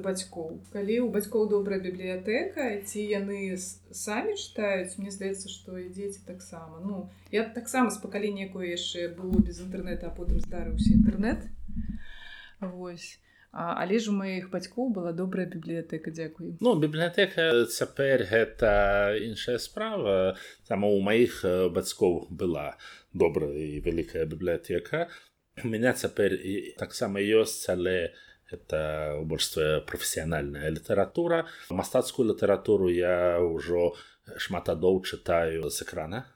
бацькоў 0.05 0.61
калі 0.77 1.01
у 1.01 1.09
бацькоў 1.17 1.49
добрая 1.49 1.81
бібліятэка 1.81 2.85
ці 2.85 3.01
яны 3.01 3.57
самі 3.57 4.37
чытаюць 4.37 5.01
Мне 5.01 5.11
здаецца 5.17 5.49
што 5.49 5.81
і 5.81 5.89
дзеці 5.89 6.29
таксама 6.29 6.85
Ну 6.85 7.09
я 7.33 7.49
таксама 7.49 7.89
з 7.89 8.05
пакалення 8.05 8.53
якое 8.53 8.77
яшчэ 8.77 9.09
было 9.17 9.41
без 9.41 9.65
інтэрнэта 9.65 10.13
а 10.13 10.17
потым 10.17 10.45
здарыўся 10.45 10.93
інтэрнэт 10.93 11.49
Вось 12.61 13.17
але 13.57 13.99
ж 13.99 14.13
у 14.13 14.15
маіх 14.17 14.51
бацькоў 14.53 14.93
была 14.93 15.13
добрая 15.17 15.47
бібліятэка 15.49 16.13
дзякуй 16.13 16.57
ну 16.61 16.75
бібліятэка 16.77 17.65
цяпер 17.73 18.27
гэта 18.29 19.17
іншая 19.17 19.57
справа. 19.59 20.37
Там 20.69 20.85
у 20.85 21.01
маіх 21.01 21.41
бацькоў 21.73 22.29
была 22.29 22.77
добрая 23.17 23.57
і 23.57 23.81
вялікая 23.81 24.29
бібліятэка. 24.29 25.09
У 25.65 25.69
меня 25.73 25.97
цяпер 25.97 26.37
таксама 26.77 27.25
ёсць 27.25 27.65
але 27.73 28.13
это 28.53 29.17
большстве 29.25 29.81
прафесіянальная 29.81 30.71
літаратура. 30.71 31.47
Мастацкую 31.71 32.29
літаратуру 32.37 32.93
я 32.93 33.41
ўжо 33.41 33.97
шматадоў 34.37 35.01
чытаю 35.01 35.73
з 35.73 35.81
экрана 35.83 36.36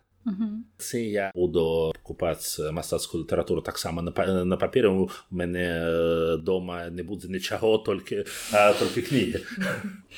Ці 0.79 0.99
я 1.01 1.33
буду 1.35 1.93
купаць 2.03 2.61
мастацкую 2.73 3.25
літаратуру 3.25 3.63
таксама 3.63 4.03
на, 4.03 4.13
на 4.45 4.57
паперы 4.57 4.89
у 4.91 5.11
мяне 5.31 6.39
дома 6.43 6.91
не 6.91 7.03
будзе 7.03 7.29
нічаго 7.29 7.79
толькі 7.79 8.25
толькі 8.53 9.03
кнігі 9.03 9.39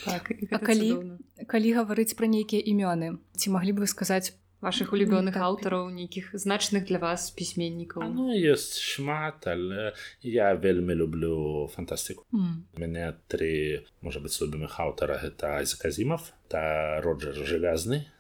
так, 0.05 0.33
калі, 0.63 1.19
калі 1.47 1.69
гаварыць 1.79 2.15
пра 2.19 2.27
нейкія 2.27 2.63
імёны 2.67 3.19
ці 3.37 3.55
маглі 3.55 3.79
б 3.79 3.87
вы 3.87 3.87
сказаць 3.87 4.35
ваших 4.63 4.93
улюбёных 4.95 5.37
аўтараў 5.37 5.91
нейкіх 5.91 6.31
значных 6.39 6.87
для 6.87 7.03
вас 7.03 7.31
пісьменнікаў 7.35 8.07
ну 8.15 8.31
ёсць 8.31 8.79
шмат 8.79 9.47
але 9.51 9.93
я 10.23 10.55
вельмі 10.55 10.95
люблю 10.95 11.67
фантастыку 11.75 12.25
mm. 12.31 12.79
мяне 12.79 13.11
тры 13.27 13.87
можа 14.01 14.23
быць 14.23 14.39
любімых 14.39 14.79
аўтара 14.79 15.19
гэта 15.19 15.59
айзаказімов 15.59 16.31
та 16.49 17.03
роджер 17.03 17.35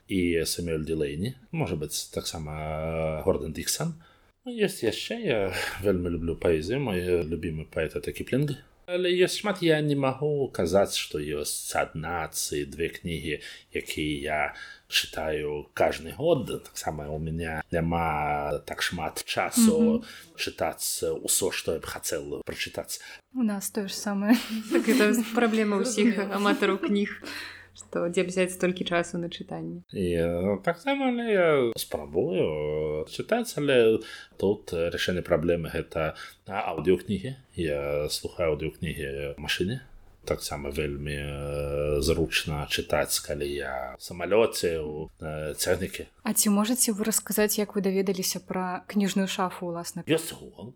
жалязны 0.09 0.43
і 0.43 0.45
Самюэль 0.45 0.85
Дилейні 0.85 1.35
можа 1.53 1.77
быць 1.77 2.11
таксама 2.13 3.23
гордан 3.25 3.53
Диксон 3.53 3.95
есть 4.47 4.83
яшчэ 4.83 5.21
я 5.21 5.55
вельмі 5.83 6.11
люблю 6.11 6.37
паэзію 6.37 6.81
мой 6.81 7.23
любімы 7.23 7.67
паэт 7.71 8.03
такі 8.03 8.25
плінг 8.25 8.59
але 8.87 9.09
ёсць 9.09 9.41
шмат 9.41 9.63
я 9.63 9.81
не 9.81 9.95
магу 9.95 10.51
казаць 10.53 10.97
што 10.99 11.19
ёсць 11.19 11.73
аднацы 11.79 12.67
две 12.67 12.89
кнігі 12.89 13.41
якія 13.73 14.21
я 14.21 14.55
чытаю 14.93 15.71
каждый 15.73 16.13
год. 16.13 16.65
Таксама 16.65 17.09
у 17.09 17.19
меня 17.19 17.63
няма 17.71 18.59
так 18.67 18.83
шмат 18.83 19.25
часу 19.25 19.81
mm 19.81 19.99
-hmm. 19.99 20.05
чытаць 20.37 21.03
усё 21.23 21.51
што 21.53 21.73
я 21.73 21.79
б 21.79 21.87
хацел 21.87 22.43
прачытаць 22.45 23.01
у 23.35 23.43
нас 23.43 23.71
тое 23.71 23.89
ж 23.89 23.95
самае 23.95 24.37
так, 24.73 25.17
праблема 25.35 25.77
ўсіх 25.81 26.19
аматараў 26.37 26.79
кніг 26.79 27.23
што 27.77 28.09
дзе 28.09 28.25
взять 28.25 28.53
столькі 28.53 28.85
часу 28.85 29.19
на 29.19 29.29
чытанне 29.29 29.83
таксама 30.65 31.13
я 31.29 31.73
спрабую 31.77 33.07
чытаць 33.09 33.57
але 33.57 34.01
тут 34.37 34.73
рашэнне 34.73 35.23
праблемы 35.23 35.73
гэта 35.73 36.13
аўдыокнігі 36.47 37.37
я 37.57 38.09
слухаю 38.09 38.53
аўдыокнігі 38.53 39.39
машыне 39.39 39.81
таксама 40.25 40.71
вельмі 40.71 41.19
зручна 42.01 42.67
чытаць 42.71 43.19
калі 43.27 43.49
я 43.49 43.97
самалёце 43.99 44.79
у 44.83 45.11
цягнікі 45.57 46.07
А 46.23 46.33
ці 46.33 46.55
можаце 46.55 46.93
вы 46.93 47.09
расказаць 47.09 47.59
як 47.59 47.75
вы 47.75 47.83
даведаліся 47.83 48.39
пра 48.41 48.85
кніжную 48.87 49.27
шафу 49.27 49.73
уласна 49.73 50.07
ёсць 50.07 50.31
гугл 50.31 50.75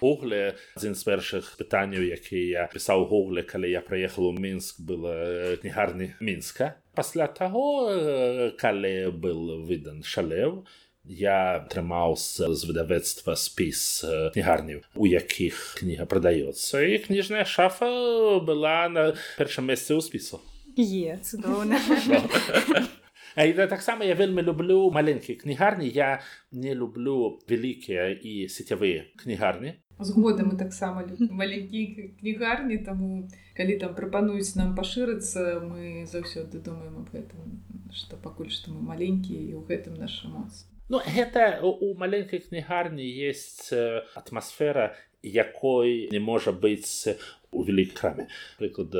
гугле 0.00 0.54
адзін 0.76 0.94
з 0.94 1.02
першых 1.06 1.56
пытанняў 1.58 2.04
які 2.06 2.38
я 2.52 2.68
пісаў 2.72 3.06
гугле 3.10 3.42
калі 3.42 3.70
я 3.70 3.80
прыехал 3.80 4.30
у 4.30 4.32
мінск 4.32 4.80
было 4.80 5.56
кнігарні 5.62 6.14
мінска. 6.20 6.76
Пасля 6.94 7.26
таго 7.26 8.52
калі 8.60 9.10
был 9.10 9.64
выдан 9.66 10.02
шалеў 10.04 10.64
я 11.04 11.58
атрымаў 11.58 12.14
з 12.16 12.62
выдавецтва 12.62 13.34
спіс 13.34 14.04
кнігарняў 14.32 14.86
у 14.94 15.06
якіх 15.10 15.82
кніга 15.82 16.06
прадаецца 16.06 16.82
і 16.86 16.98
кніжная 17.02 17.44
шафа 17.44 17.90
была 18.38 18.88
на 18.88 19.12
першым 19.38 19.66
месцы 19.66 19.98
ў 19.98 20.00
спісу. 20.00 20.38
Е 20.78 21.18
цудоўна 21.20 21.76
І 23.36 23.52
таксама 23.52 24.04
я 24.04 24.14
вельмі 24.14 24.42
люблю 24.42 24.90
маленькія 24.90 25.38
кнігарні 25.38 25.88
я 25.88 26.20
не 26.52 26.74
люблю 26.74 27.40
вялікія 27.48 28.10
і 28.12 28.48
сетявыя 28.48 29.08
кнігарні 29.16 29.74
згода 29.98 30.44
мы 30.44 30.58
таксама 30.58 31.04
маленькія 31.30 32.12
кнігарні 32.20 32.78
таму 32.84 33.28
калі 33.56 33.78
там 33.78 33.94
прапануюць 33.94 34.56
нам 34.56 34.74
пашырыцца 34.76 35.64
мы 35.64 36.04
заўсёды 36.04 36.60
думаем 36.60 37.00
об 37.00 37.08
гэтым 37.08 37.62
што 37.92 38.16
пакуль 38.16 38.52
што 38.52 38.72
мы 38.72 38.84
маленькія 38.84 39.40
і 39.40 39.52
ў 39.56 39.64
гэтым 39.64 39.96
наша 39.96 40.28
моц 40.28 40.68
Ну 40.92 41.00
гэта 41.00 41.64
у 41.64 41.94
маленькай 41.96 42.44
кнігарні 42.44 43.06
есть 43.06 43.72
атмасфера 44.12 44.92
якой 45.22 46.12
не 46.12 46.20
можа 46.20 46.52
быць 46.52 47.16
у 47.52 47.62
вялікай 47.62 47.94
краме 47.94 48.26
прыклад 48.58 48.96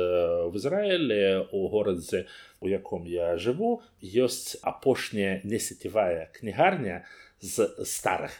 в 0.49 0.55
Ізраіле 0.55 1.49
у 1.51 1.67
горадзе 1.67 2.25
у 2.61 2.69
яком 2.69 3.05
я 3.09 3.35
жыву 3.35 3.81
ёсць 3.99 4.55
апошняя 4.61 5.41
несетевая 5.43 6.29
кнігарня 6.33 7.03
з 7.41 7.67
старых 7.83 8.31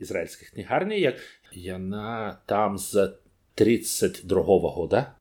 ізраільскіх 0.00 0.50
кнігарней 0.50 1.00
як 1.00 1.16
яна 1.52 2.38
там 2.46 2.78
з 2.78 3.18
32 3.54 4.42
-го 4.42 4.68
года. 4.70 5.16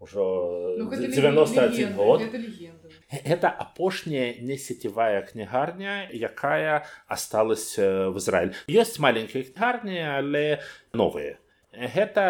Ўжо 0.00 0.74
ну, 0.78 0.90
91 0.90 1.92
год. 1.94 2.22
это 3.24 3.48
апошняя 3.48 4.34
несетевая 4.40 5.22
кнігарня 5.22 6.08
якая 6.12 6.84
асталась 7.06 7.78
в 7.78 8.16
Ізраіль 8.16 8.52
ёсць 8.68 8.98
маленькія 9.00 9.44
кнігарні 9.44 10.00
але 10.00 10.60
новыя 10.92 11.38
гэта 11.94 12.24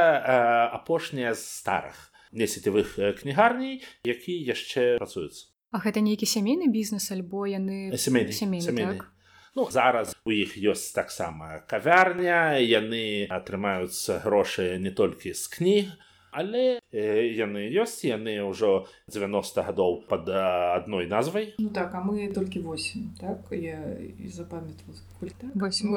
апошняя 0.74 1.34
з 1.34 1.42
старых 1.42 2.10
несетевых 2.32 2.98
кнігарней 3.20 3.82
які 4.04 4.34
яшчэ 4.34 4.98
працуюцца 4.98 5.54
А 5.74 5.82
гэта 5.82 5.98
нейкі 5.98 6.26
сямейны 6.26 6.70
бізнес 6.70 7.10
альбо 7.10 7.46
яны 7.50 7.90
сямейны 7.98 8.30
сямейны, 8.30 8.62
сямейны. 8.62 8.94
Так? 8.94 9.10
Ну, 9.54 9.66
зараз 9.70 10.14
у 10.26 10.30
іх 10.30 10.54
ёсць 10.58 10.90
таксама 10.94 11.62
кавярня 11.70 12.58
яны 12.58 13.26
атрымаюцца 13.30 14.18
грошы 14.22 14.78
не 14.82 14.90
толькі 14.90 15.34
з 15.34 15.46
кніг 15.50 15.90
але 16.34 16.82
э, 16.90 17.30
яны 17.30 17.70
ёсць 17.70 18.02
яны 18.04 18.42
ўжо 18.42 18.86
90 19.06 19.62
гадоў 19.62 20.02
под 20.10 20.28
адной 20.28 21.06
назвай. 21.06 21.54
Ну 21.58 21.70
так 21.70 21.94
а 21.94 22.02
мы 22.02 22.28
толькі 22.34 22.60
8 22.60 23.16
так? 23.20 23.38
Я 23.50 23.78
запамятала 24.26 24.98
так? 25.40 25.54
8 25.54 25.94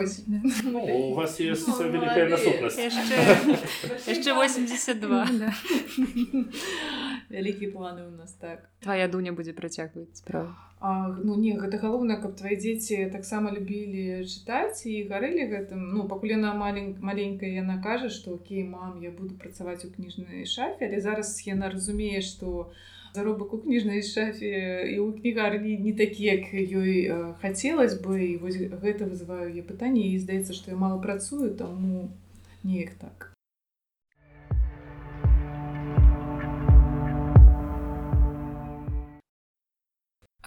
ну, 0.64 0.80
у 1.10 1.14
вас 1.14 1.40
есть 1.40 1.68
великая 1.68 2.30
наступнасць 2.30 2.78
яшчэ 4.08 4.34
82 4.34 5.26
вялікія 7.30 7.72
планы 7.72 8.08
у 8.08 8.12
нас 8.12 8.34
так. 8.34 8.70
Твоя 8.80 9.08
дуня 9.08 9.34
будзе 9.34 9.54
працягваць 9.54 10.18
справа. 10.18 10.56
А, 10.80 11.08
ну 11.10 11.36
не 11.42 11.56
гэта 11.58 11.80
галоўнае 11.82 12.22
каб 12.22 12.36
твои 12.38 12.56
дзеці 12.56 13.10
таксама 13.10 13.50
любілі 13.50 14.22
чытаць 14.30 14.86
і 14.86 15.10
гарэлі 15.10 15.50
гэтым 15.50 15.82
ну 15.90 16.06
пакуль 16.06 16.38
яна 16.38 16.54
малень 16.54 16.94
маленькая 17.02 17.50
яна 17.50 17.82
кажа 17.82 18.10
што 18.14 18.38
Окей 18.38 18.62
мам 18.62 19.02
я 19.02 19.10
буду 19.10 19.34
працаваць 19.42 19.82
у 19.86 19.90
кніжнай 19.90 20.46
шафе 20.46 20.86
але 20.86 21.02
зараз 21.02 21.34
яна 21.48 21.74
разумее 21.74 22.22
што 22.22 22.70
заробак 23.18 23.54
у 23.54 23.58
кніжнай 23.58 24.06
шафе 24.06 24.86
і 24.86 25.02
ў 25.02 25.18
кнігарні 25.18 25.82
не 25.82 25.94
такі 25.98 26.30
як 26.30 26.54
ёй 26.54 27.10
хацелось 27.42 27.98
бы. 27.98 28.22
І 28.22 28.38
вось 28.38 28.62
гэта 28.62 29.10
вызываю 29.10 29.50
я 29.50 29.66
пытанне 29.66 30.14
і 30.14 30.22
здаецца 30.22 30.54
што 30.54 30.70
я 30.70 30.78
мало 30.78 31.02
працую 31.02 31.58
таму 31.58 32.14
неяк 32.62 32.94
так 33.02 33.34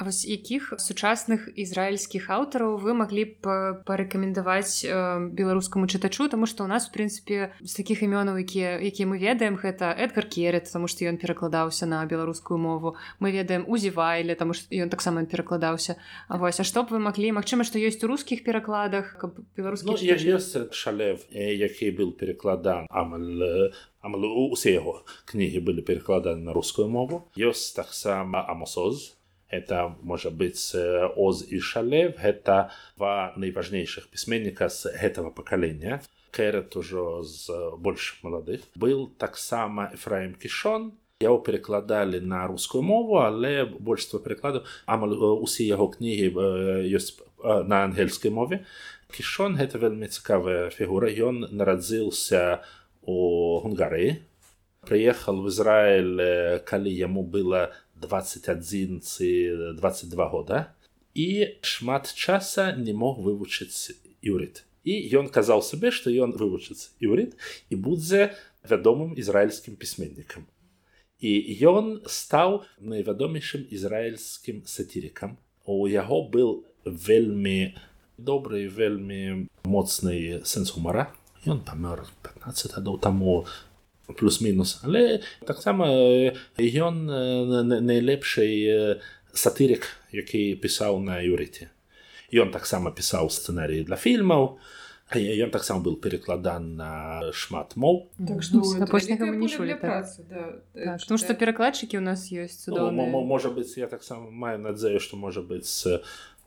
А 0.00 0.04
вось 0.04 0.24
якіх 0.24 0.72
сучасных 0.80 1.52
ізраільскіх 1.60 2.32
аўтараў 2.32 2.80
вы 2.80 2.96
маглі 2.96 3.36
б 3.44 3.84
парэкамендаваць 3.84 4.80
э, 4.88 4.96
беларускаму 5.36 5.84
чытачу? 5.92 6.24
Тому 6.32 6.48
што 6.48 6.64
ў 6.64 6.72
нас 6.72 6.88
у 6.88 6.92
прынцыпе 6.96 7.52
з 7.60 7.72
такіх 7.76 8.00
імёнаў 8.00 8.40
якія 8.40 8.80
якія 8.80 9.04
мы 9.04 9.20
ведаем 9.20 9.60
гэта 9.60 9.92
эдгар 9.92 10.24
керет 10.24 10.72
тому 10.72 10.88
што 10.88 11.04
ён 11.04 11.20
перакладаўся 11.20 11.84
на 11.84 12.00
беларускую 12.08 12.56
мову. 12.56 12.96
Мы 13.20 13.28
ведаем 13.28 13.68
узівайле 13.68 14.32
таму 14.40 14.56
што 14.56 14.72
ён 14.72 14.88
таксама 14.88 15.28
перакладаўся. 15.28 16.00
А 16.32 16.40
вось 16.40 16.56
а 16.56 16.64
што 16.64 16.88
б 16.88 16.96
вы 16.96 17.04
маглі? 17.04 17.36
Мачыма 17.36 17.68
што 17.68 17.76
ёсць 17.76 18.00
у 18.00 18.08
рускіх 18.08 18.40
перакладах 18.40 19.20
каб 19.20 19.36
беларускі 19.52 19.84
ну, 19.84 20.00
шалев 20.72 21.28
які 21.28 21.92
был 21.92 22.16
перакладан 22.16 22.88
амаль 22.88 23.68
амаль 24.00 24.24
усе 24.48 24.80
яго 24.80 25.04
кнігі 25.28 25.60
былі 25.60 25.84
перакладаны 25.84 26.40
на 26.40 26.56
рускую 26.56 26.88
мову. 26.88 27.28
Ёсць 27.36 27.76
таксама 27.76 28.48
амосоз 28.48 29.19
это 29.50 29.96
можа 30.02 30.30
быць 30.30 30.74
Оз 31.16 31.44
і 31.50 31.60
Шалев 31.60 32.16
гэта 32.22 32.70
два 32.96 33.34
найважнейшых 33.36 34.08
пісьменніка 34.08 34.70
з 34.70 34.94
гэтага 34.94 35.34
пакалення. 35.34 36.00
Кэрет 36.30 36.76
ужо 36.78 37.22
з 37.26 37.50
больш 37.78 38.22
маладых. 38.22 38.62
Был 38.78 39.10
таксама 39.18 39.90
Эфраім 39.94 40.38
Кішон, 40.38 40.92
яго 41.20 41.42
перакладалі 41.42 42.20
на 42.20 42.46
рускую 42.46 42.82
мову 42.82 43.18
але 43.18 43.66
большинство 43.66 44.22
перакладаў 44.22 44.64
амаль 44.86 45.18
усе 45.18 45.66
яго 45.66 45.90
кнігі 45.90 46.30
ёсць 46.86 47.18
на 47.42 47.84
ангельскай 47.90 48.30
мове. 48.30 48.64
Кішон 49.10 49.58
гэта 49.58 49.82
вельмі 49.82 50.06
цікавая 50.06 50.70
фігура. 50.70 51.10
Ён 51.10 51.50
нарадзіўся 51.50 52.62
у 53.02 53.58
гунгарыі 53.66 54.22
прыехал 54.86 55.42
в 55.42 55.48
Ізраиль 55.48 56.58
калі 56.64 56.90
яму 56.90 57.22
было 57.22 57.72
21 58.00 59.00
ці 59.00 59.30
22 59.76 60.28
года. 60.28 60.72
І 61.14 61.58
шмат 61.60 62.14
часа 62.14 62.72
не 62.76 62.92
мог 62.94 63.18
вывучыць 63.18 63.92
іўрыт 64.22 64.64
і 64.84 64.94
ён 65.16 65.28
казаў 65.28 65.60
сабе 65.64 65.92
што 65.92 66.08
ён 66.10 66.32
вывучыць 66.36 66.92
іўрыт 67.04 67.36
і 67.68 67.76
будзе 67.76 68.32
вядомым 68.64 69.12
ізраільскім 69.16 69.76
пісьменнікам 69.76 70.46
і 71.20 71.32
ён 71.68 72.00
стаў 72.08 72.64
найвядомейшым 72.80 73.68
ізраільскім 73.68 74.64
сатирикам 74.64 75.36
у 75.64 75.84
яго 75.86 76.24
был 76.24 76.64
вельмі 76.84 77.76
добрый 78.16 78.68
вельмі 78.68 79.48
моцны 79.64 80.40
сэнс 80.44 80.72
гумара 80.72 81.12
ён 81.44 81.60
памёр 81.60 82.08
15 82.24 82.72
гадоў 82.80 83.00
таму 83.04 83.44
плюс-мінус 84.18 84.80
але 84.82 85.20
таксама 85.46 85.86
ён 86.58 86.94
найлепшай 87.80 88.98
сатырик 89.32 89.86
які 90.12 90.54
пісаў 90.60 91.00
на 91.00 91.22
юрыце 91.22 91.70
ён 92.34 92.50
таксама 92.54 92.90
пісаў 92.90 93.30
сцэнарыі 93.30 93.86
для 93.86 93.96
фільмаў 93.96 94.58
ён 95.10 95.50
таксама 95.50 95.82
был 95.82 95.96
перекладан 95.96 96.76
на 96.76 97.32
шмат 97.32 97.76
моў 97.76 98.10
так 98.18 98.42
потому 101.00 101.18
что 101.18 101.34
перакладчыкі 101.34 101.98
у 101.98 102.04
нас 102.04 102.30
ёсць 102.30 102.68
ну, 102.68 102.90
можа 102.90 103.50
быть 103.50 103.76
я 103.76 103.86
таксама 103.86 104.30
маю 104.30 104.58
надзею 104.58 105.00
что 105.00 105.16
можа 105.16 105.42
быть 105.42 105.66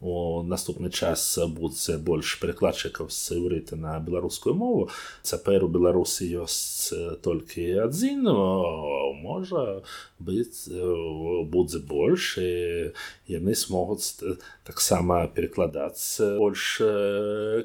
у 0.04 0.44
наступны 0.44 0.90
час 0.92 1.24
будзе 1.48 1.96
больш 1.98 2.36
перакладчыкаў 2.42 3.08
з 3.08 3.40
іўрыта 3.40 3.80
на 3.80 3.96
беларускую 4.04 4.54
мову. 4.56 4.90
Цяпер 5.24 5.64
у 5.64 5.70
беларусі 5.72 6.28
ёсць 6.44 6.92
толькі 7.24 7.64
адзін 7.88 8.28
можа 9.24 9.64
быць 10.20 10.68
будзе 11.56 11.80
больш 11.80 12.36
і 12.44 12.92
яны 13.32 13.56
смогуць 13.56 14.20
таксама 14.68 15.24
перакладаць 15.32 16.20
больш 16.20 16.84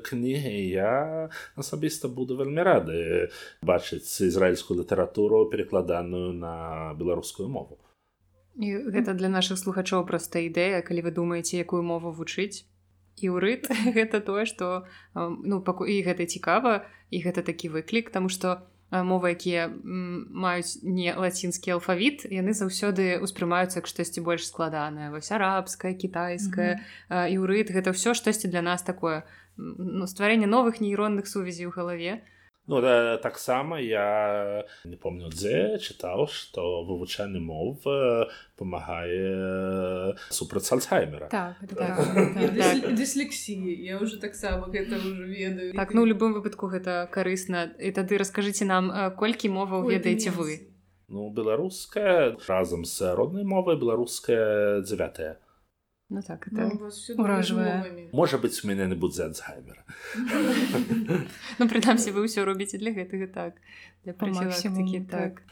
кнігі. 0.07 0.55
Я 0.71 0.95
асабіста 1.59 2.07
буду 2.07 2.39
вельмі 2.39 2.63
рады 2.63 3.35
бачыць 3.67 4.07
ізраільскую 4.23 4.79
літаратуру 4.79 5.51
перакладаную 5.51 6.33
на 6.33 6.95
беларускую 6.95 7.51
мову 7.51 7.83
І 8.59 8.91
гэта 8.91 9.15
для 9.15 9.31
нашых 9.31 9.59
слухачоў 9.59 10.03
проста 10.07 10.43
ідэя 10.43 10.83
калі 10.83 11.07
вы 11.07 11.11
думаеце 11.15 11.63
якую 11.63 11.83
мову 11.87 12.11
вучыць. 12.11 12.67
Іўрыт 13.23 13.71
гэта 13.97 14.19
тое 14.19 14.47
што 14.51 14.83
ну 15.15 15.63
паку 15.63 15.87
і 15.87 16.03
гэта 16.03 16.27
цікава 16.27 16.83
і 17.11 17.23
гэта 17.23 17.47
такі 17.47 17.71
выклік 17.71 18.11
таму 18.11 18.27
што 18.27 18.67
мовы 18.91 19.37
якія 19.37 19.69
маюць 19.69 20.81
не 20.83 21.13
лацінскі 21.15 21.77
алфавіт 21.77 22.25
яны 22.33 22.51
заўсёды 22.51 23.21
ўспрымаюцца 23.23 23.79
як 23.79 23.87
штосьці 23.87 24.25
больш 24.27 24.49
складанае. 24.49 25.15
Вось 25.15 25.31
арабская 25.31 25.95
кітайская 25.95 26.83
іўрыт 27.07 27.71
гэта 27.71 27.95
ўсё 27.95 28.17
штосьці 28.19 28.51
для 28.51 28.63
нас 28.65 28.83
такое 28.83 29.23
ну, 29.57 30.07
стварэнне 30.07 30.51
новых 30.51 30.81
нейронных 30.81 31.29
сувязей 31.29 31.71
у 31.71 31.75
галаве 31.75 32.25
Ну 32.69 32.83
да, 32.83 33.17
таксама 33.17 33.81
я 33.81 34.67
не 34.85 34.97
помню 34.97 35.33
дзе 35.33 35.81
чытаў, 35.81 36.29
што 36.29 36.85
вывучанне 36.85 37.41
мов 37.41 37.81
памагае 38.61 40.13
супраць 40.29 40.69
альцхаймера 40.77 41.33
так, 41.33 41.57
так, 41.65 41.97
так, 41.97 42.93
дыслексіі 42.93 43.73
я 43.73 43.97
уже 43.97 44.21
таксама 44.21 44.69
гэта 44.69 45.01
ўжо 45.01 45.25
ведаю. 45.25 45.73
Так 45.73 45.97
ну 45.97 46.05
любым 46.05 46.37
выпадку 46.37 46.69
гэта 46.69 47.09
карысна 47.09 47.73
і 47.81 47.89
тады 47.97 48.21
раскажыце 48.21 48.69
нам 48.69 48.93
колькі 49.17 49.49
моваў 49.49 49.89
ведаеце 49.89 50.29
вы? 50.29 50.69
Ну 51.09 51.33
беларуская 51.33 52.37
разам 52.45 52.85
з 52.85 53.17
роднай 53.17 53.49
мовай 53.49 53.81
беларуская 53.81 54.85
дзявятая 54.85 55.41
Ну 56.11 56.23
так 56.23 56.49
это 56.49 56.71
ну, 56.73 57.23
уражвае 57.23 58.09
можа 58.13 58.39
быць 58.41 58.65
у 58.65 58.69
мяне 58.69 58.87
не 58.89 58.97
будзе 58.97 59.29
альцхаймера 59.29 59.85
Ну 61.59 61.69
прынамсі 61.69 62.17
вы 62.17 62.25
ўсё 62.25 62.49
робіце 62.49 62.81
для 62.81 62.97
гэтага 62.97 63.29
так. 63.29 63.61
Для 64.05 64.17
максімум 64.17 65.05
так. 65.05 65.45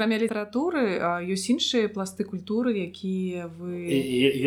акрамя 0.00 0.16
літаратуры 0.16 0.96
ёсць 1.28 1.52
іншыя 1.52 1.92
пласты 1.92 2.24
культуры 2.24 2.72
якія 2.72 3.44
вы 3.52 3.84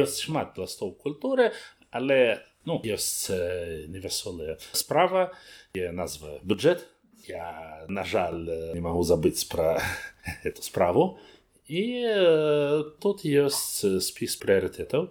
ёсць 0.01 0.25
шмат 0.25 0.57
пластоў 0.57 0.97
культуры 0.97 1.53
але 1.93 2.41
ну 2.65 2.81
ёсць 2.81 3.29
невясолая 3.29 4.57
справа 4.73 5.29
назва. 5.77 6.41
Бюджет 6.41 6.89
я 7.27 7.85
на 7.87 8.03
жаль 8.03 8.73
не 8.73 8.81
могу 8.81 9.03
забыть 9.03 9.47
про 9.49 9.81
эту 10.43 10.61
справу. 10.61 11.19
И 11.65 12.03
э, 12.05 12.83
тут 12.99 13.23
есть 13.23 14.01
спіс 14.03 14.35
прыоритетаў 14.35 15.07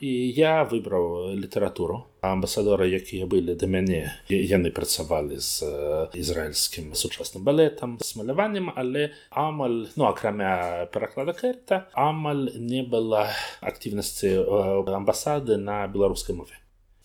і 0.00 0.10
я 0.32 0.64
выбраў 0.64 1.36
літаратуру 1.36 2.08
амбасадора 2.24 2.88
якія 2.88 3.28
былі 3.28 3.52
да 3.54 3.68
мяне 3.68 4.08
яны 4.32 4.72
працавалі 4.72 5.36
з 5.36 5.60
ізраільскім 6.16 6.96
сучасным 6.96 7.44
балетам 7.44 7.98
з 8.00 8.16
маляваннем 8.16 8.72
але 8.74 9.12
амаль 9.28 9.92
ну 9.96 10.08
акрамя 10.08 10.88
пераклада 10.88 11.36
кэрта 11.36 11.84
амаль 11.92 12.48
не 12.56 12.80
было 12.80 13.28
актыўнасці 13.60 14.40
амбасады 14.88 15.60
на 15.60 15.86
беларускай 15.86 16.34
мове. 16.34 16.56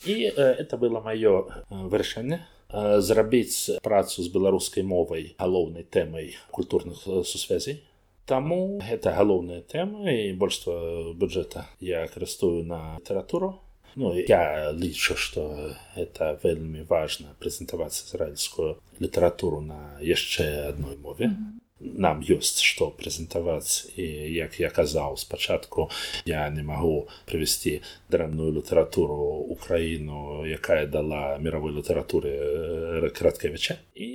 І 0.05 0.31
это 0.31 0.77
было 0.77 1.03
маё 1.03 1.51
вырашэнне 1.69 2.47
зрабіць 2.71 3.80
працу 3.84 4.23
з 4.23 4.32
беларускай 4.34 4.84
мовай 4.84 5.36
галоўнай 5.39 5.84
тэмай 5.84 6.36
культурных 6.51 7.04
сусвязей. 7.06 7.84
Таму 8.25 8.82
гэта 8.82 9.13
галоўная 9.13 9.62
тэма 9.62 10.10
і 10.10 10.34
большства 10.34 11.13
бюджэта 11.13 11.69
я 11.80 12.08
карыстую 12.08 12.65
на 12.65 12.97
літаратуру. 12.97 13.62
Ну, 13.95 14.12
я 14.17 14.73
лічу, 14.73 15.15
што 15.15 15.71
это 15.95 16.36
вельмі 16.43 16.84
важна 16.89 17.32
прэзентаваць 17.39 18.04
ізраільскую 18.04 18.75
літаратуру 18.99 19.62
на 19.62 19.95
яшчэ 20.01 20.67
адной 20.67 20.97
мове. 20.97 21.25
Mm 21.25 21.38
-hmm 21.38 21.64
нам 21.93 22.21
ёсць 22.21 22.62
што 22.65 22.89
прэзентаваць. 22.89 23.91
І 23.95 24.06
як 24.36 24.60
я 24.60 24.69
казаў 24.69 25.17
спачатку 25.21 25.89
я 26.26 26.50
не 26.50 26.63
магу 26.65 27.08
прывесці 27.30 27.82
дрэнную 28.10 28.52
літаратуру 28.58 29.45
украіну 29.56 30.45
якая 30.45 30.86
дала 30.88 31.38
мировой 31.38 31.76
літаратуры 31.78 33.12
краткавіча 33.15 33.78
і 33.95 34.08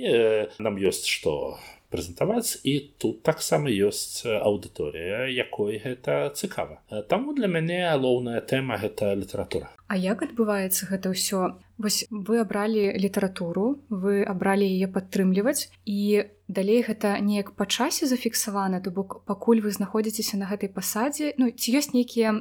нам 0.59 0.77
ёсць 0.77 1.07
што 1.07 1.57
прэзентаваць 1.91 2.63
і 2.63 2.73
тут 2.97 3.21
таксама 3.27 3.69
ёсць 3.69 4.23
аўдыторыя 4.25 5.27
якой 5.27 5.77
гэта 5.83 6.31
цікава. 6.31 6.79
Таму 7.11 7.35
для 7.35 7.51
мяне 7.51 7.83
галоўная 7.85 8.41
тэма 8.41 8.79
гэта 8.79 9.13
літаратура. 9.13 9.69
А 9.91 9.99
як 9.99 10.23
адбываецца 10.23 10.87
гэта 10.87 11.11
ўсё? 11.11 11.59
Вось 11.81 12.07
вы 12.09 12.39
абралі 12.39 12.95
літаратуру 12.95 13.83
вы 13.89 14.23
абралі 14.23 14.63
яе 14.63 14.87
падтрымліваць 14.87 15.67
і 15.83 16.29
далей 16.47 16.79
гэта 16.85 17.17
неяк 17.19 17.51
па 17.59 17.65
часе 17.65 18.07
зафіксавана 18.07 18.79
то 18.79 18.91
бок 18.91 19.23
пакуль 19.27 19.59
вы 19.59 19.71
знаходзіцеся 19.75 20.37
на 20.37 20.47
гэтай 20.47 20.71
пасадзе. 20.71 21.33
Ну 21.35 21.51
ці 21.51 21.67
ёсць 21.75 21.91
нейкія 21.91 22.37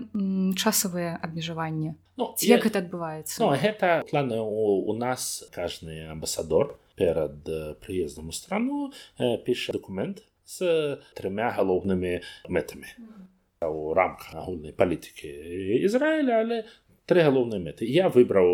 часавыя 0.55 1.19
абмежаванні? 1.19 1.99
Ну, 2.21 2.37
як 2.45 2.61
я... 2.61 2.65
гэта 2.69 2.85
адбываецца? 2.85 3.41
Ну, 3.41 3.57
гэта 3.57 4.05
планы 4.11 4.39
у, 4.45 4.85
у 4.85 4.95
нас 4.95 5.43
кажны 5.57 6.13
амбасадор 6.13 6.77
перад 6.97 7.47
прыездам 7.85 8.29
у 8.29 8.33
страну 8.33 8.93
піша 9.47 9.73
документ 9.73 10.23
з 10.47 10.99
трымя 11.15 11.51
галоўнымі 11.57 12.21
мэтамі 12.49 12.91
у 13.67 13.93
рамках 13.95 14.35
агульнай 14.35 14.73
палітыкі 14.73 15.29
Ізраіля 15.85 16.41
але 16.45 16.63
тры 17.11 17.27
галоўныя 17.27 17.61
мэты 17.63 17.87
я 17.91 18.09
выбраў 18.09 18.49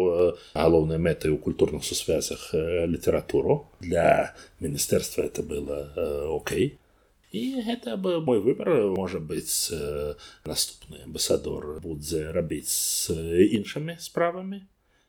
галоўныя 0.56 0.98
мэты 0.98 1.28
ў 1.28 1.38
культурных 1.38 1.84
сусвязях 1.84 2.50
літаратуру 2.88 3.68
для 3.80 4.34
міністэрства 4.60 5.28
это 5.28 5.44
было 5.44 5.92
Окей. 6.32 6.78
І 7.36 7.60
гэта 7.66 7.96
бы 8.00 8.20
мой 8.24 8.40
выбор 8.40 8.96
можа 8.96 9.20
быць 9.20 9.68
наступны 10.46 11.04
амбасадор 11.04 11.82
будзе 11.84 12.30
рабіць 12.32 12.70
з 12.70 13.12
іншымі 13.58 13.98
справамі 14.00 14.62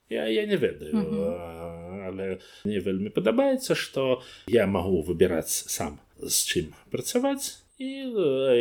я, 0.10 0.28
я 0.28 0.46
не 0.46 0.58
ведаю 0.58 0.94
mm 0.94 1.06
-hmm. 1.06 2.08
але 2.08 2.38
мне 2.66 2.80
вельмі 2.80 3.10
падабаецца 3.10 3.76
што 3.76 4.22
я 4.48 4.68
магу 4.68 5.02
выбіраць 5.02 5.68
сам 5.68 6.00
з 6.22 6.36
чым 6.50 6.66
працаваць 6.92 7.60
і 7.78 7.90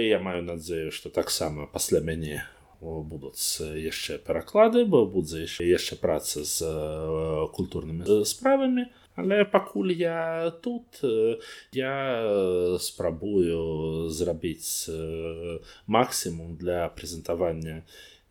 я 0.09 0.19
маю 0.19 0.43
надзею 0.43 0.91
што 0.91 1.09
таксама 1.09 1.67
пасля 1.67 2.01
мяне 2.01 2.45
будуць 2.81 3.61
яшчэ 3.61 4.19
пераклады 4.19 4.85
бо 4.85 5.07
будзе 5.07 5.41
яшчэ 5.41 5.65
яшчэ 5.65 5.97
праца 5.97 6.45
з 6.45 6.63
культурнымі 7.53 8.25
справамі 8.25 8.87
Але 9.17 9.45
пакуль 9.45 9.93
я 9.97 10.51
тут 10.61 11.01
я 11.73 12.77
спрабую 12.79 14.11
зрабіць 14.11 14.91
максімум 15.87 16.57
для 16.61 16.89
прэзентавання 16.89 17.83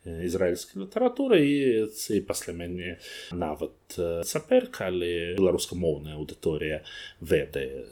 ізраільскай 0.06 0.82
літаратуры 0.82 1.42
і 1.42 1.56
цы 1.90 2.22
пасля 2.22 2.54
мяне 2.54 2.96
нават 3.34 3.76
цяпер 4.24 4.70
калі 4.70 5.36
беларускамоўная 5.36 6.16
аўдыторыя 6.16 6.82
ведае 7.20 7.90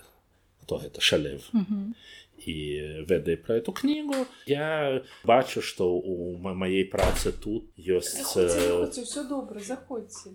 хто 0.65 0.81
гэта 0.81 1.01
шалев. 1.01 1.45
І 2.45 2.55
ведае 3.09 3.37
пра 3.41 3.61
эту 3.61 3.73
кнігу 3.73 4.27
я 4.47 5.01
бачу 5.25 5.63
што 5.63 5.93
у 5.97 6.37
маёй 6.41 6.85
працы 6.85 7.33
тут 7.33 7.71
ёсць 7.79 8.21
все 8.21 9.23
добра 9.29 9.61
заходзьце 9.61 10.35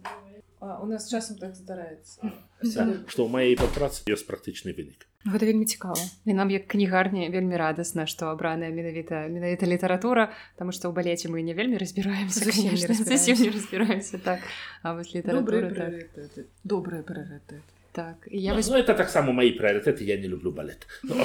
у 0.62 0.88
нас 0.88 1.10
часам 1.12 1.38
так 1.38 1.54
здараецца 1.60 2.24
што 2.64 3.28
ў 3.28 3.30
маёй 3.30 3.56
працы 3.60 4.08
ёсць 4.10 4.26
практычны 4.26 4.74
вынік 4.74 5.09
гэта 5.26 5.46
вельмі 5.46 5.66
цікава. 5.66 6.00
І 6.26 6.34
нам 6.34 6.50
як 6.50 6.68
кнігарні 6.68 7.30
вельмі 7.30 7.58
радасна 7.58 8.06
што 8.08 8.32
абраная 8.32 8.70
менавіта 8.70 9.28
менавіта 9.28 9.68
літаратура 9.68 10.32
там 10.56 10.72
што 10.72 10.88
ў 10.90 10.94
балеце 10.96 11.28
мы 11.28 11.44
не 11.44 11.54
вельмі 11.54 11.78
разбіраемся 11.78 12.46
не 12.46 13.52
разбіраемся. 13.52 14.18
так. 14.18 14.40
А 14.84 14.94
вось 14.94 15.12
літаратура 15.16 15.72
добрыя 16.64 17.04
прыоритеты 17.04 17.60
так 17.92 18.28
я 18.32 18.54
вось... 18.54 18.70
ну, 18.70 18.78
это 18.78 18.94
таксама 18.94 19.34
мои 19.34 19.52
прыоритеты 19.52 20.04
я 20.04 20.18
не 20.18 20.28
люблю 20.28 20.52
балет. 20.52 20.88
Ну, 21.04 21.16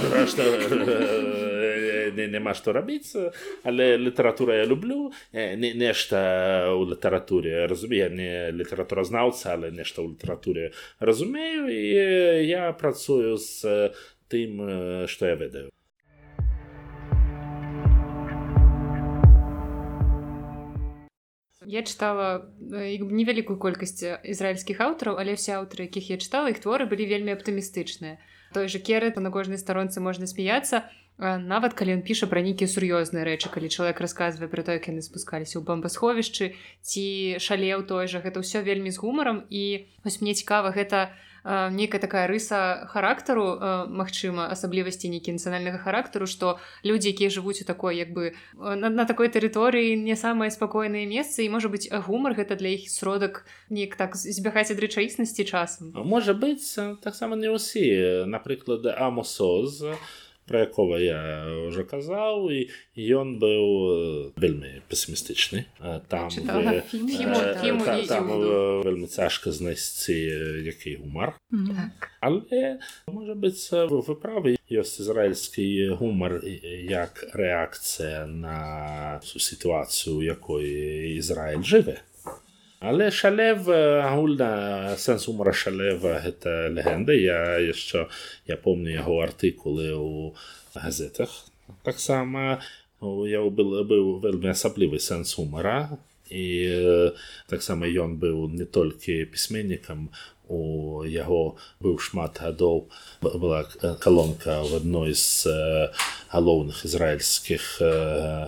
няма 2.28 2.54
што 2.54 2.72
рабіць 2.72 3.16
але 3.64 3.98
літаратура 3.98 4.54
я 4.56 4.66
люблю. 4.66 5.12
Нешта 5.32 6.72
ў 6.72 6.90
літаратуре 6.90 7.66
разумею 7.66 8.10
не 8.10 8.50
літаратуразнаўца 8.52 9.54
але 9.54 9.70
нешта 9.70 10.02
ў 10.02 10.16
літаратуре 10.16 10.72
разумею 11.00 11.68
і 11.68 12.46
я 12.48 12.72
працую 12.72 13.36
з 13.36 13.90
тым 14.28 15.06
што 15.06 15.26
я 15.26 15.34
ведаю 15.34 15.70
Я 21.66 21.82
чытала 21.82 22.46
невялікую 22.60 23.56
колькасць 23.58 24.04
ізраільскіх 24.04 24.80
аўтараў, 24.80 25.18
але 25.20 25.34
ўсе 25.38 25.56
аўтары, 25.58 25.88
якіх 25.88 26.10
я 26.10 26.16
чытала, 26.20 26.52
іх 26.52 26.60
творы 26.60 26.86
былі 26.86 27.08
вельмі 27.08 27.34
аптымістычныя. 27.34 28.20
Той 28.54 28.68
жа 28.68 28.78
керы 28.78 29.10
на 29.16 29.30
кожнай 29.34 29.58
старонцы 29.58 30.00
можна 30.00 30.30
смяяцца. 30.30 30.88
Нават 31.18 31.78
калі 31.78 31.94
ён 31.94 32.02
піша 32.02 32.26
пра 32.26 32.42
нейкія 32.42 32.66
сур'ёзныя 32.66 33.22
рэчы, 33.22 33.46
калі 33.46 33.70
чалавек 33.70 34.02
расказвае 34.02 34.50
пра 34.50 34.66
то, 34.66 34.74
як 34.74 34.90
яны 34.90 34.98
спускаліся 34.98 35.62
ў 35.62 35.66
бамбасховішчы 35.66 36.58
ці 36.82 37.04
шалеў 37.38 37.86
той 37.86 38.10
жа 38.10 38.18
гэта 38.18 38.42
ўсё 38.42 38.66
вельмі 38.66 38.90
з 38.90 38.98
гумарам 38.98 39.46
і 39.46 39.86
вось 40.02 40.18
мне 40.18 40.34
цікава 40.34 40.74
гэта 40.74 41.14
нейкая 41.44 42.00
такая 42.00 42.26
рыса 42.26 42.88
характару 42.88 43.60
магчыма 43.88 44.48
асаблівасці 44.48 45.12
нейкі 45.12 45.36
нацыянальнага 45.36 45.78
характару 45.84 46.26
што 46.26 46.56
людзі 46.84 47.12
якія 47.12 47.28
жывуць 47.28 47.60
у 47.60 47.68
такой 47.68 48.00
як 48.00 48.16
бы 48.16 48.32
на, 48.56 48.88
на 48.88 49.04
такой 49.04 49.28
тэрыторыі 49.28 49.96
не 50.00 50.16
самыя 50.16 50.48
спакойныя 50.48 51.04
месцы 51.04 51.44
і 51.44 51.52
можа 51.52 51.68
быць 51.68 51.92
гумар 52.08 52.32
гэта 52.32 52.56
для 52.56 52.72
іх 52.80 52.88
сродак 52.88 53.44
неяк 53.68 53.96
так 54.00 54.16
збягаць 54.16 54.72
ад 54.72 54.80
рэчаіснасці 54.80 55.44
часам. 55.44 55.92
Можа 55.92 56.32
быць 56.32 56.80
таксама 57.04 57.36
не 57.36 57.52
ўсе. 57.52 58.24
Напрыклад 58.24 58.88
амосоз 58.96 59.84
а 60.46 60.48
про 60.48 60.58
якого 60.58 60.98
я 60.98 61.46
вже 61.68 61.84
казав, 61.84 62.52
і 62.52 62.70
ён 62.96 63.38
быў 63.40 64.32
вельмі 64.36 64.82
песімістычны 64.88 65.64
там 66.08 66.30
та, 66.30 68.02
там 68.08 68.28
вельмі 68.82 69.06
цяжка 69.06 69.52
знайсці 69.52 70.14
які 70.64 70.96
гумар 70.96 71.34
так. 71.50 72.10
але 72.20 72.78
можа 73.08 73.34
быць 73.34 73.72
вы 73.72 74.14
правы 74.14 74.56
ёсць 74.70 75.00
ізраільскі 75.00 75.96
гумар 75.98 76.40
як 76.44 77.24
рэакцыя 77.34 78.26
на 78.26 79.20
сітуацыю 79.24 80.22
якой 80.22 80.66
Ізраиль 81.18 81.62
жыве 81.62 82.00
Але 82.84 83.10
шалев 83.10 83.68
агульна 83.72 84.96
сэнс 85.00 85.24
умара 85.32 85.52
шалева 85.56 86.18
гэта 86.24 86.68
легенда 86.68 87.16
я 87.16 87.56
яшчэ 87.64 88.08
я 88.50 88.56
помню 88.60 88.92
яго 88.92 89.22
артыкулы 89.24 89.88
ў 89.96 90.36
газетах 90.76 91.32
таксама 91.88 92.60
я 93.30 93.40
был 93.60 93.72
быў 93.88 94.20
вельмі 94.20 94.52
асаблівы 94.52 95.00
сэнс 95.00 95.32
умара 95.40 95.96
і 96.34 96.46
таксама 97.46 97.86
ён 97.86 98.18
быў 98.18 98.50
не 98.50 98.66
толькі 98.66 99.24
пісьменнікам 99.30 100.10
у 100.48 101.04
яго 101.06 101.56
быў 101.80 101.98
шмат 101.98 102.42
гадоў. 102.42 102.90
Была 103.22 103.64
калонка 104.02 104.60
в 104.66 104.82
адной 104.82 105.14
з 105.14 105.46
галоўных 106.28 106.84
ізраільскіх 106.84 107.80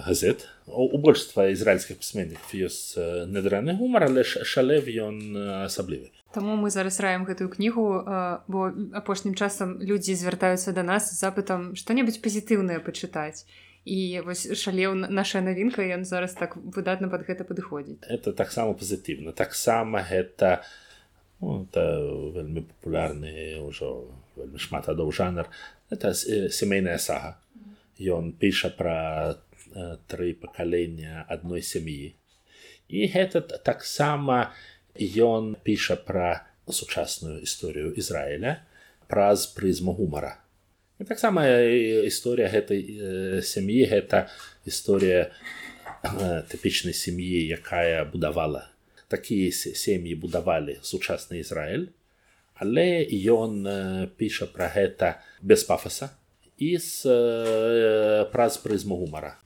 газет. 0.05 0.49
У 0.67 0.99
большинства 0.99 1.47
ізраільскіх 1.47 2.03
пісьменнікаў 2.03 2.67
ёсць 2.67 2.99
недраны 3.31 3.79
гумар 3.79 4.11
але 4.11 4.25
шалев 4.27 4.91
ён 4.91 5.63
асаблівы. 5.65 6.11
Таму 6.35 6.59
мы 6.59 6.69
зараз 6.69 7.01
раем 7.01 7.25
гэтую 7.25 7.49
кнігу 7.49 8.03
бо 8.51 8.61
апошнім 8.93 9.39
часам 9.39 9.79
людзі 9.81 10.19
звяртаюцца 10.19 10.75
да 10.75 10.83
нас 10.83 11.15
з 11.15 11.23
запытам 11.23 11.73
што-небудзь 11.79 12.21
пазітыўнае 12.21 12.83
пачытаць 12.83 13.47
і 13.87 14.21
вось 14.27 14.51
шалеў 14.59 14.99
наша 14.99 15.41
навінка 15.41 15.87
ён 15.95 16.03
зараз 16.03 16.35
так 16.35 16.59
выдатна 16.59 17.07
под 17.07 17.23
гэта 17.23 17.47
падыходзіць. 17.47 18.03
Это 18.11 18.35
таксама 18.35 18.75
пазітыўна 18.75 19.31
таксама 19.31 20.03
гэта 20.03 20.67
ну, 21.41 21.63
это 21.63 22.03
вельмі 22.35 22.67
папулярны 22.67 23.63
ўжо 23.63 24.11
вельмі 24.35 24.59
шмат 24.59 24.91
адоў 24.91 25.15
жанр. 25.15 25.47
Это 25.91 26.11
сямейная 26.15 26.99
сага. 26.99 27.39
Ён 28.03 28.35
піша 28.35 28.75
пра 28.75 29.39
тры 30.11 30.35
пакалення 30.35 31.25
адной 31.31 31.63
сям'і. 31.63 32.17
І 32.91 33.07
гэта 33.15 33.41
таксама 33.63 34.51
ён 34.99 35.55
піша 35.63 35.95
пра 35.95 36.43
сучасную 36.67 37.39
гісторыю 37.39 37.95
Ізраіля 37.95 38.67
праз 39.07 39.47
прызму 39.47 39.95
гумара. 39.95 40.43
І 40.97 41.05
таксама 41.05 41.45
гісторыя 41.45 42.49
гэтай 42.49 42.81
сям'і 43.45 43.85
гэта 43.85 44.33
гісторыя 44.65 45.29
тыпічнай 46.49 46.97
сям'і, 46.97 47.45
якая 47.53 48.09
будавала 48.09 48.73
такія 49.09 49.53
сем'і 49.53 50.15
будавалі 50.17 50.79
сучасны 50.83 51.45
Ізраіль, 51.45 51.93
але 52.57 53.05
ён 53.29 53.61
піша 54.17 54.49
пра 54.49 54.73
гэта 54.73 55.21
без 55.43 55.69
пафаса 55.69 56.11
і 56.57 56.81
з 56.81 57.05
праз 58.33 58.57
прызму 58.57 58.97
гумара. 58.97 59.37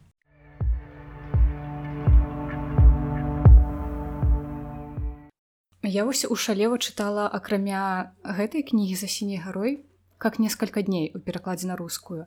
Я 5.83 6.07
вось 6.07 6.23
у 6.25 6.37
шалева 6.39 6.79
чытала 6.79 7.27
акрамя 7.27 8.15
гэтай 8.23 8.63
кнігі 8.63 8.95
за 8.95 9.11
сіняй 9.11 9.43
гарой 9.43 9.90
как 10.21 10.39
несколько 10.39 10.83
дней 10.83 11.11
у 11.15 11.19
перакладзе 11.19 11.67
на 11.67 11.77
рускую. 11.77 12.27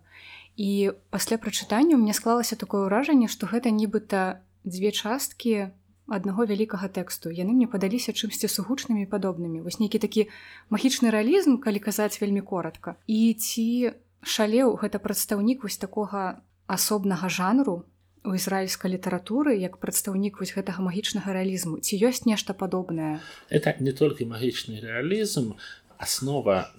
І 0.58 0.92
пасля 1.14 1.38
прачытання 1.38 1.94
мне 1.96 2.14
склалася 2.14 2.58
такое 2.58 2.90
ўражанне, 2.90 3.30
што 3.30 3.46
гэта 3.46 3.70
нібыта 3.70 4.42
дзве 4.66 4.90
часткі 4.90 5.70
аднаго 6.10 6.50
вялікага 6.50 6.90
тэксту. 6.90 7.30
Яны 7.30 7.54
мне 7.54 7.70
падаліся 7.70 8.10
чымсьці 8.12 8.50
сугучнымі 8.50 9.06
падобнымі. 9.06 9.62
Вось 9.62 9.78
нейкі 9.78 10.02
такі 10.02 10.26
магічны 10.74 11.14
рэалізм, 11.14 11.62
калі 11.62 11.80
казаць 11.80 12.18
вельмі 12.18 12.42
коротко. 12.42 12.98
І 13.06 13.38
ці 13.38 13.94
шалеў 14.26 14.74
гэта 14.82 14.98
прадстаўнік 14.98 15.62
вось 15.62 15.78
такога 15.78 16.42
асобнага 16.66 17.30
жанру, 17.30 17.86
у 18.24 18.36
ізраільскай 18.36 18.92
літаратуры 18.92 19.60
як 19.60 19.78
прадстаўнік 19.84 20.40
вось 20.40 20.56
гэтага 20.56 20.80
магічнага 20.80 21.36
рэалізму 21.36 21.84
ці 21.84 22.00
ёсць 22.08 22.24
нешта 22.24 22.56
падобнае 22.56 23.20
это 23.52 23.76
не 23.84 23.92
толькі 23.92 24.28
магічны 24.32 24.80
рэалізм 24.80 25.60
аснова 25.98 26.72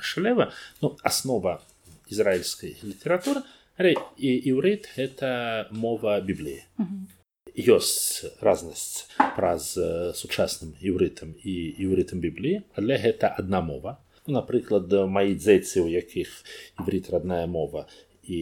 шлева 0.00 0.52
ну 0.82 0.96
аснова 1.02 1.60
ізраільскай 2.10 2.76
літаратуры 2.84 3.42
і 3.78 4.30
іўрыт 4.54 4.90
это 4.96 5.66
мова 5.70 6.20
бібліі 6.20 6.62
ёсць 7.54 8.26
разнасць 8.42 9.06
праз 9.36 9.74
сучасным 10.18 10.74
іўрытам 10.82 11.34
і 11.42 11.54
іўрытам 11.82 12.18
бібліі 12.18 12.62
але 12.74 12.98
гэта 12.98 13.30
адна 13.30 13.60
мова. 13.60 13.98
Ну, 14.26 14.40
напрыклад 14.40 14.90
маі 15.06 15.36
дзеці 15.36 15.84
у 15.84 15.88
якіх 15.88 16.32
іврит 16.80 17.10
родная 17.10 17.46
мова. 17.46 17.86
І 18.24 18.40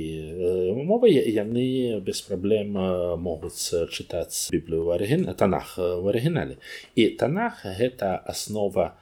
мовы 0.86 1.10
яны 1.10 1.98
без 2.06 2.22
праблем 2.22 2.78
могуць 3.18 3.74
чытаць 3.90 4.48
біблію 4.54 4.94
арыген 4.94 5.26
танах 5.34 5.74
в 5.76 6.06
арыгінале 6.06 6.56
і 6.94 7.08
танах 7.18 7.66
гэта 7.66 8.22
аснова 8.22 8.94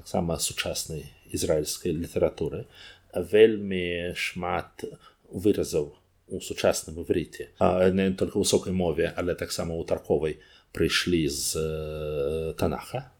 таксама 0.00 0.38
сучаснай 0.40 1.04
ізраільскай 1.28 1.92
літаратуры 1.92 2.64
вельмі 3.14 4.16
шмат 4.16 4.88
выразаў 5.28 5.92
у 6.30 6.40
сучасным 6.40 7.02
іврыце 7.04 7.52
не 7.92 8.10
только 8.16 8.40
высокай 8.40 8.72
мове 8.72 9.12
але 9.16 9.34
таксама 9.34 9.76
у 9.76 9.84
тарковай 9.84 10.40
прыйшлі 10.72 11.28
з 11.28 12.54
танаха. 12.58 13.10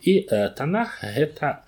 І 0.00 0.26
танах 0.56 1.02
гэта 1.02 1.64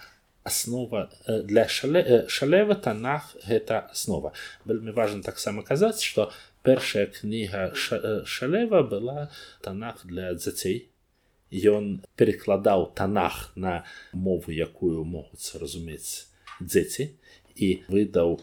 аснова 0.46 1.10
для 1.26 1.66
шале, 1.68 2.26
шалева 2.28 2.74
танах 2.74 3.34
гэта 3.44 3.90
аснова 3.90 4.32
вельмі 4.64 4.94
важно 4.94 5.22
таксама 5.22 5.62
казаць 5.62 6.02
что 6.02 6.30
першая 6.62 7.06
кніга 7.06 7.74
шалева 7.74 8.82
была 8.82 9.28
танах 9.60 10.06
для 10.06 10.34
дзяцей 10.34 10.88
ён 11.50 12.02
перекладаў 12.16 12.90
танах 12.98 13.52
на 13.56 13.84
мову 14.12 14.50
якую 14.50 15.04
могуць 15.04 15.54
разумець 15.62 16.26
дзеці 16.60 17.10
і 17.56 17.68
выдаў 17.88 18.40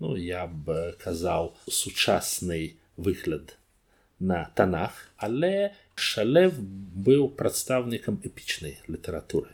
ну 0.00 0.16
я 0.16 0.46
б 0.46 0.96
казаў 1.04 1.54
сучасны 1.68 2.76
выгляд 2.96 3.56
на 4.18 4.44
танах 4.54 5.12
але 5.16 5.72
шалев 5.94 6.56
быў 7.08 7.28
прадстаўнікам 7.36 8.20
эпічнай 8.24 8.80
літаратуры 8.88 9.52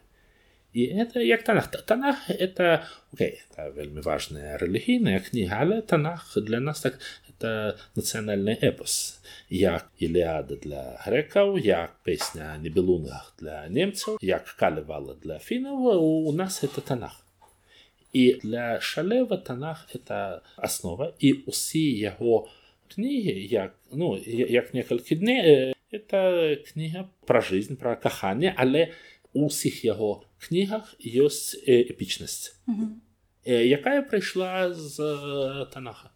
это 0.85 1.21
як 1.21 1.43
танах 1.43 1.69
танах 1.69 2.17
это 2.29 2.85
okay, 3.13 3.41
это 3.51 3.71
вельмі 3.71 4.01
важная 4.01 4.57
рэлігійная 4.59 5.21
кніга 5.21 5.57
але 5.61 5.81
танах 5.83 6.37
для 6.37 6.61
нас 6.61 6.81
так 6.81 6.99
это 7.29 7.77
нацыянальны 7.97 8.57
эпос 8.61 9.21
як 9.49 9.89
ілеада 9.99 10.57
для 10.57 11.01
грэкаў 11.05 11.59
як 11.59 11.97
песня 12.05 12.59
небелунгах 12.63 13.35
для 13.39 13.69
немцаў 13.69 14.19
як 14.21 14.45
калівала 14.59 15.15
для 15.23 15.39
фінаў 15.39 15.97
у 16.29 16.33
нас 16.33 16.65
это 16.65 16.81
танах 16.81 17.25
і 18.13 18.41
для 18.43 18.81
шалева 18.81 19.37
танах 19.37 19.89
это 19.95 20.41
аснова 20.57 21.13
і 21.19 21.33
усе 21.33 21.79
яго 21.79 22.49
кнігі 22.95 23.49
як 23.51 23.75
ну 23.93 24.17
як 24.29 24.75
некалькі 24.75 25.17
дней 25.17 25.75
это 25.93 26.57
кніга 26.73 27.09
пра 27.27 27.41
жизнь 27.41 27.77
пра 27.77 27.97
каханне 27.97 28.55
але 28.57 28.93
усіх 29.33 29.85
яго 29.85 30.23
кнігах 30.41 30.95
ёсць 31.01 31.55
эпічнасць. 31.67 32.57
Mm 32.67 32.75
-hmm. 32.75 32.91
якая 33.47 34.03
прыйшла 34.03 34.73
з 34.75 34.97
танаха? 35.73 36.11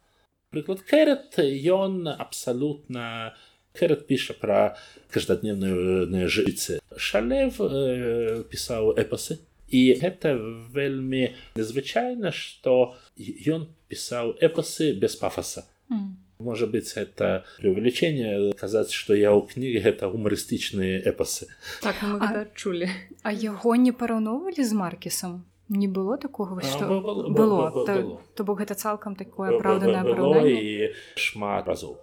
Прыклад 0.51 0.83
кэрет 0.83 1.39
ён 1.63 2.07
абсалютна 2.07 3.35
кэрет 3.73 4.07
піша 4.07 4.33
пра 4.33 4.75
каждадневную 5.11 6.27
жыце 6.27 6.81
шалев 6.97 7.61
э, 7.61 8.43
пісаў 8.51 8.95
эпасы. 8.99 9.39
І 9.71 9.95
гэта 10.03 10.35
вельмі 10.75 11.31
незвычайна 11.55 12.35
што 12.35 12.99
ён 13.47 13.71
пісаў 13.87 14.35
эпасы 14.43 14.91
без 14.91 15.15
пафаса. 15.15 15.63
Mm. 15.87 16.19
Можа 16.41 16.67
быць 16.67 16.97
это 16.97 17.43
преувеличение 17.59 18.53
казаць 18.59 18.91
што 18.91 19.13
я 19.13 19.31
ў 19.31 19.45
кнігі 19.53 19.79
гэта 19.85 20.09
гумарыстычныя 20.11 21.01
эпасы 21.13 21.47
так, 21.85 21.95
а, 22.01 22.45
чулі 22.55 22.89
а 23.23 23.31
яго 23.31 23.77
не 23.77 23.93
параўноўвалі 23.93 24.65
з 24.65 24.73
маркісам 24.73 25.39
не 25.71 25.87
было 25.87 26.17
такого 26.17 26.61
что 26.61 26.87
было, 26.87 27.01
было, 27.01 27.29
было, 27.29 27.85
было. 27.85 28.21
то 28.35 28.43
бок 28.43 28.59
гэта 28.59 28.75
цалкам 28.75 29.15
такое 29.15 29.55
апраўданае 29.55 30.03
параўнанне 30.03 30.91
шмат 31.15 31.67
разоў 31.67 31.99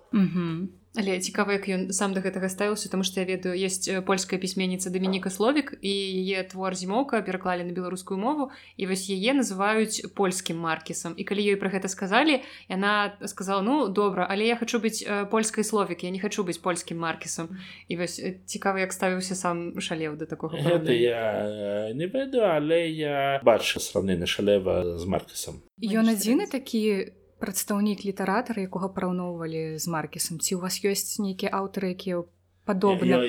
Але 0.96 1.18
цікава 1.20 1.52
як 1.52 1.68
ён 1.68 1.92
сам 1.92 2.14
да 2.16 2.20
гэтага 2.24 2.48
ставіўся 2.48 2.88
тому 2.88 3.04
што 3.04 3.20
я 3.20 3.26
ведаю 3.28 3.52
есть 3.52 3.90
польская 4.08 4.40
пісьменніца 4.40 4.90
дамініка 4.90 5.30
словік 5.30 5.76
і 5.84 5.92
яе 5.92 6.42
твор 6.48 6.72
зімоўка 6.74 7.20
пераклалі 7.20 7.68
на 7.68 7.72
беларускую 7.76 8.16
мову 8.16 8.48
і 8.80 8.88
вось 8.88 9.04
яе 9.12 9.36
называюць 9.36 10.08
польскім 10.16 10.56
маркісам. 10.64 11.12
І 11.16 11.28
калі 11.28 11.44
ёй 11.44 11.60
пра 11.60 11.68
гэта 11.68 11.92
сказалі 11.92 12.40
яна 12.72 13.20
сказала 13.28 13.60
ну 13.60 13.88
добра 13.92 14.24
але 14.24 14.48
я 14.48 14.56
хочу 14.56 14.80
быць 14.80 15.04
польскай 15.28 15.64
словік 15.64 16.08
я 16.08 16.10
не 16.10 16.20
хочу 16.20 16.40
быць 16.42 16.58
польскім 16.58 16.98
маркісам 17.04 17.52
і 17.88 18.00
вось 18.00 18.16
цікава 18.48 18.80
як 18.80 18.92
ставіўся 18.92 19.36
сам 19.36 19.76
шалеў 19.80 20.16
да 20.16 20.24
такога 20.24 20.56
гэта 20.56 20.96
я 20.96 21.92
не 21.92 22.08
ведаю 22.08 22.48
але 22.48 22.88
я 22.88 23.40
бачу 23.44 23.80
сравненне 23.80 24.26
шалева 24.26 24.98
з 24.98 25.04
маркісам. 25.04 25.60
Ён 25.78 26.08
адзіны 26.08 26.48
такі 26.48 27.12
прадстаўнік 27.38 28.04
літаратара 28.04 28.62
якога 28.62 28.90
параўноўвалі 28.92 29.78
з 29.78 29.86
маркісам. 29.86 30.38
Ці 30.42 30.58
у 30.58 30.60
вас 30.64 30.82
ёсць 30.84 31.22
нейкія 31.22 31.54
аўтары 31.54 31.94
якія 31.94 32.22
падобна? 32.68 33.22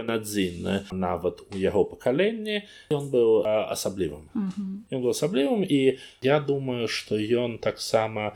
Ён 0.00 0.10
адзін 0.10 0.86
нават 0.92 1.42
у 1.50 1.60
яго 1.60 1.84
пакаленні. 1.84 2.64
Ён 2.94 3.10
быў 3.10 3.42
асаблівым. 3.46 4.30
Ён 4.90 4.98
быў 5.02 5.10
асаблівым 5.12 5.66
і 5.66 5.98
я 6.22 6.40
думаю 6.40 6.88
што 6.88 7.18
ён 7.18 7.58
таксама 7.58 8.32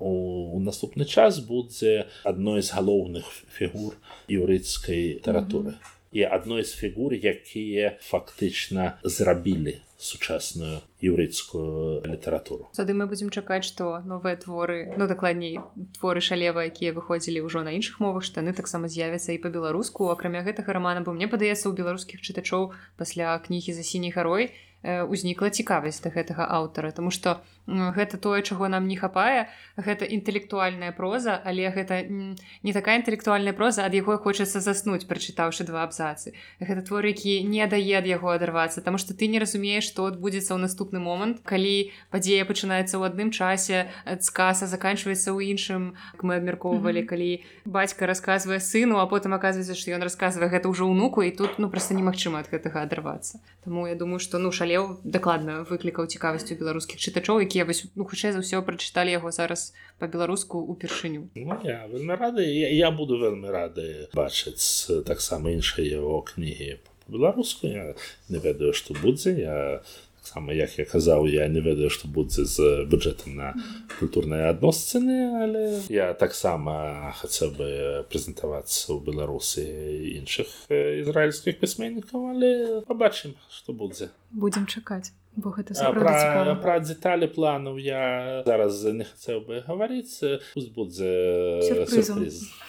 у 0.00 0.58
наступны 0.64 1.04
час 1.04 1.44
будзе 1.44 2.08
адной 2.24 2.64
з 2.64 2.72
галоўных 2.72 3.28
фігур 3.52 4.00
юрыцкай 4.32 5.20
літаратуры 5.20 5.76
і 6.12 6.22
адной 6.22 6.64
з 6.64 6.74
фігур 6.74 7.14
якія 7.14 7.98
фактычна 8.02 8.98
зрабілі 9.04 9.78
сучасную 10.00 10.80
юрыцкую 11.04 12.02
літаратуру 12.08 12.72
тады 12.74 12.96
мы 12.96 13.06
будзем 13.06 13.30
чакаць 13.30 13.68
што 13.68 14.00
новыя 14.02 14.34
творы 14.40 14.96
ну 14.96 15.06
дакладней 15.06 15.60
творы 15.98 16.24
шалева 16.24 16.64
якія 16.66 16.96
выходзілі 16.96 17.44
ўжо 17.44 17.62
на 17.62 17.76
іншых 17.76 18.00
мовах 18.00 18.24
штаны 18.24 18.56
таксама 18.56 18.88
з'явяцца 18.88 19.36
і 19.36 19.42
па-беларуску 19.44 20.08
акрамя 20.08 20.42
гэтага 20.42 20.72
рамана 20.72 21.04
бо 21.04 21.12
мне 21.12 21.28
падаецца 21.28 21.68
у 21.68 21.76
беларускіх 21.76 22.24
чытачоў 22.24 22.72
пасля 22.96 23.36
кнігі 23.38 23.76
за 23.76 23.84
сіняй 23.84 24.10
гарой 24.10 24.50
узнікла 24.82 25.52
цікавасць 25.52 26.00
да 26.00 26.10
гэтага 26.10 26.48
аўтара 26.48 26.90
Таму 26.96 27.12
што 27.12 27.44
гэта 27.66 28.16
тое 28.18 28.42
чаго 28.42 28.68
нам 28.68 28.88
не 28.88 28.96
хапае. 28.96 29.48
Гэта 29.76 30.04
інтэлектуальная 30.04 30.92
проза 30.92 31.40
але 31.44 31.70
гэта 31.70 32.06
не 32.08 32.72
такая 32.72 32.98
інтэлектуальная 32.98 33.52
проза 33.52 33.84
ад 33.84 33.94
яго 33.94 34.16
хочацца 34.18 34.60
заснуць 34.60 35.06
прачытаўшы 35.06 35.64
два 35.64 35.84
абзацы. 35.84 36.32
Гэта 36.60 36.82
твор 36.82 37.06
які 37.06 37.42
не 37.44 37.66
дае 37.66 37.98
ад 37.98 38.06
яго 38.06 38.30
адарвацца 38.30 38.80
Таму 38.80 38.98
што 38.98 39.14
ты 39.14 39.28
не 39.28 39.38
разумееш 39.38 39.84
што 39.84 40.06
адбудзецца 40.10 40.54
ў 40.54 40.60
наступны 40.64 40.98
момант 40.98 41.42
калі 41.44 41.92
падзея 42.10 42.44
пачынаецца 42.44 42.98
ў 42.98 43.02
адным 43.06 43.30
часе 43.30 43.90
скаса 44.20 44.66
заканчваецца 44.66 45.30
ў 45.30 45.54
іншым 45.54 45.94
мы 46.22 46.36
абмяркоўвалі 46.36 47.00
mm 47.00 47.04
-hmm. 47.04 47.10
калі 47.10 47.30
бацька 47.64 48.06
расказвае 48.06 48.60
сыну 48.60 48.98
а 49.02 49.06
потым 49.06 49.34
аказваецца 49.34 49.74
што 49.74 49.90
ён 49.90 50.02
расказвае 50.02 50.48
гэта 50.48 50.68
ўжо 50.68 50.86
ўнуку 50.86 51.22
і 51.22 51.30
тут 51.30 51.58
ну 51.58 51.70
проста 51.70 51.94
немагчыма 51.94 52.38
ад 52.38 52.50
гэтага 52.52 52.82
адарвацца. 52.82 53.40
Таму 53.64 53.88
я 53.88 53.94
думаю 53.94 54.18
што 54.18 54.38
ну 54.38 54.52
шалеў 54.52 55.00
дакладна 55.04 55.66
выклікаў 55.70 56.06
цікавасцю 56.06 56.54
беларускіх 56.54 56.98
чытачоў 56.98 57.40
які 57.40 57.59
якія 57.60 57.66
вось 57.66 57.84
ну 57.94 58.04
хутчэй 58.04 58.32
за 58.32 58.40
ўсё 58.40 58.64
прачыталі 58.64 59.12
яго 59.12 59.30
зараз 59.30 59.72
па-беларуску 60.00 60.58
упершыню 60.58 61.28
ну, 61.36 61.56
я 61.64 61.86
вельмі 61.92 62.16
рады 62.16 62.44
я, 62.44 62.68
я 62.72 62.90
буду 62.90 63.20
вельмі 63.20 63.52
рады 63.52 64.08
бачыць 64.16 64.88
таксама 65.04 65.52
іншыя 65.52 66.00
яго 66.00 66.24
кнігі 66.24 66.80
по-беларуску 67.04 67.66
я 67.66 67.94
не 68.28 68.38
ведаю 68.38 68.72
што 68.72 68.94
будзе. 68.94 69.36
Я 69.36 69.82
сама 70.22 70.52
як 70.52 70.78
я 70.78 70.84
казаў 70.84 71.26
я 71.28 71.48
не 71.48 71.60
ведаю 71.60 71.90
што 71.90 72.08
будзе 72.08 72.44
з 72.44 72.84
бюджэтам 72.88 73.36
на 73.36 73.52
культурныя 73.98 74.52
адносцыны 74.56 75.44
але 75.44 75.84
я 75.92 76.12
таксама 76.14 77.12
хацеў 77.20 77.56
бы 77.60 77.68
прэзентавацца 78.08 78.96
ў 78.96 79.04
беларусы 79.04 79.64
іншых 80.16 80.48
ізраільскіх 80.72 81.60
пісьменнікаў 81.60 82.36
але 82.36 82.50
пабачым 82.88 83.36
што 83.52 83.72
будзе. 83.72 84.12
Будзем 84.30 84.64
чакаць 84.64 85.12
бо 85.36 85.50
гэта 85.54 85.74
пра, 85.94 86.56
пра 86.62 86.78
дэталі 86.82 87.30
планаў 87.30 87.78
я 87.78 88.42
зараз 88.46 88.82
не 88.90 89.04
хацеў 89.04 89.44
бы 89.46 89.62
гаварыць. 89.66 90.42
Будзе 90.74 91.10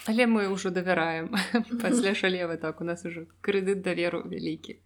але 0.08 0.26
мы 0.26 0.48
ўжо 0.54 0.70
давяраем 0.70 1.34
пасля 1.84 2.14
шалевы 2.16 2.58
так 2.58 2.82
у 2.82 2.84
нас 2.84 3.06
ужо 3.06 3.26
крэдыт 3.42 3.82
даверу 3.82 4.22
вялікі 4.26 4.78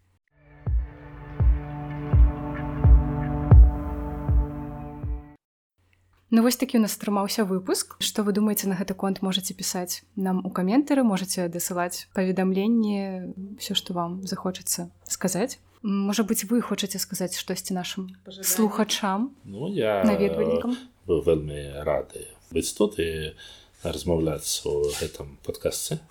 Ну 6.32 6.42
вось 6.42 6.58
такі 6.58 6.78
у 6.78 6.82
нас 6.82 6.98
атрымаўся 6.98 7.46
выпуск. 7.46 7.96
Што 8.00 8.24
вы 8.24 8.34
думаеце 8.34 8.68
на 8.68 8.76
гэты 8.76 8.94
конт 8.98 9.22
можете 9.22 9.54
пісаць? 9.54 10.04
Нам 10.16 10.42
у 10.46 10.50
каментары 10.50 11.04
можете 11.04 11.48
дасылаць 11.48 12.08
паведамленні 12.14 13.58
все 13.60 13.76
што 13.76 13.94
вам 13.94 14.26
захочацца 14.26 14.90
сказаць. 15.06 15.60
Можа 15.86 16.24
быть 16.24 16.50
вы 16.50 16.62
хочаце 16.62 16.98
сказаць 16.98 17.38
штосьці 17.38 17.74
нашим 17.78 18.10
слухачам 18.42 19.36
ну 19.46 19.70
я 19.70 20.02
наведвальнікам? 20.04 20.74
быў 21.06 21.22
вельмі 21.22 21.86
рады 21.86 22.26
быць 22.50 22.74
тут 22.74 22.98
і 22.98 23.38
размаўляць 23.86 24.66
у 24.66 24.90
гэтым 24.98 25.38
падкасцы 25.46 26.02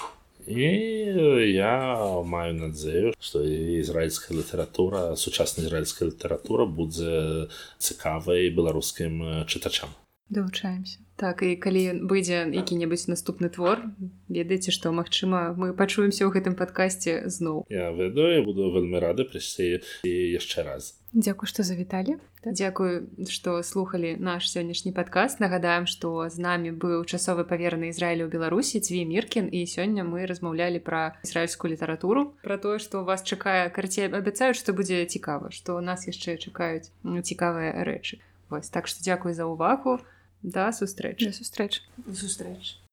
і 0.47 0.71
я 1.51 1.75
маю 2.23 2.55
надзею 2.55 3.19
што 3.19 3.43
ізраільская 3.43 4.39
літаратура 4.39 5.17
сучасная 5.19 5.67
ізраільская 5.67 6.07
літаратура 6.07 6.71
будзе 6.71 7.51
цікавай 7.83 8.55
беларускім 8.55 9.47
чытачам 9.51 9.91
далучаемся 10.35 11.05
так 11.17 11.43
і 11.47 11.55
калі 11.57 12.11
выйдзе 12.11 12.51
які-небудзь 12.51 13.07
наступны 13.07 13.47
твор 13.47 13.87
ведаеце 14.27 14.75
што 14.75 14.91
магчыма 14.91 15.55
мы 15.55 15.71
пачуемся 15.71 16.27
ў 16.27 16.35
гэтым 16.35 16.59
падкасці 16.59 17.31
зноў. 17.31 17.63
Я 17.71 17.95
ведаю 17.95 18.43
буду 18.43 18.71
вельмі 18.75 18.99
рады 18.99 19.23
прыйсці 19.23 19.79
і 20.03 20.13
яшчэ 20.35 20.67
раз. 20.67 20.99
Дзякуй 21.15 21.47
што 21.47 21.63
завіталі. 21.63 22.19
Дзякую 22.43 23.07
што 23.31 23.63
слухалі 23.63 24.19
наш 24.19 24.51
сённяшні 24.51 24.91
падкаст. 24.91 25.39
Нагадаем 25.39 25.87
што 25.87 26.27
з 26.27 26.43
намі 26.43 26.75
быў 26.75 27.07
часовы 27.07 27.47
павераны 27.47 27.95
Ізраілю 27.95 28.27
ў 28.27 28.35
Беларусі 28.35 28.83
дзве 28.83 29.07
міркін 29.07 29.47
і 29.55 29.63
сёння 29.71 30.03
мы 30.03 30.27
размаўлялі 30.27 30.83
пра 30.83 31.15
ізраільскую 31.23 31.71
літаратуру 31.71 32.35
пра 32.43 32.59
тое 32.59 32.83
што 32.83 33.07
вас 33.07 33.23
чакае 33.23 33.71
карце 33.71 34.11
абяцаюць 34.11 34.59
што 34.59 34.75
будзе 34.75 35.07
цікава 35.07 35.55
што 35.55 35.79
нас 35.79 36.11
яшчэ 36.11 36.43
чакаюць 36.43 36.91
цікавыя 37.07 37.87
рэчы. 37.87 38.19
Вось 38.51 38.69
так 38.69 38.91
што 38.91 38.99
дзякуй 39.07 39.39
за 39.39 39.47
ўвагу 39.47 40.03
да 40.45 40.71
сустрэчы 40.73 41.33
сустрэч. 41.33 41.83
Сустрэч 42.15 42.84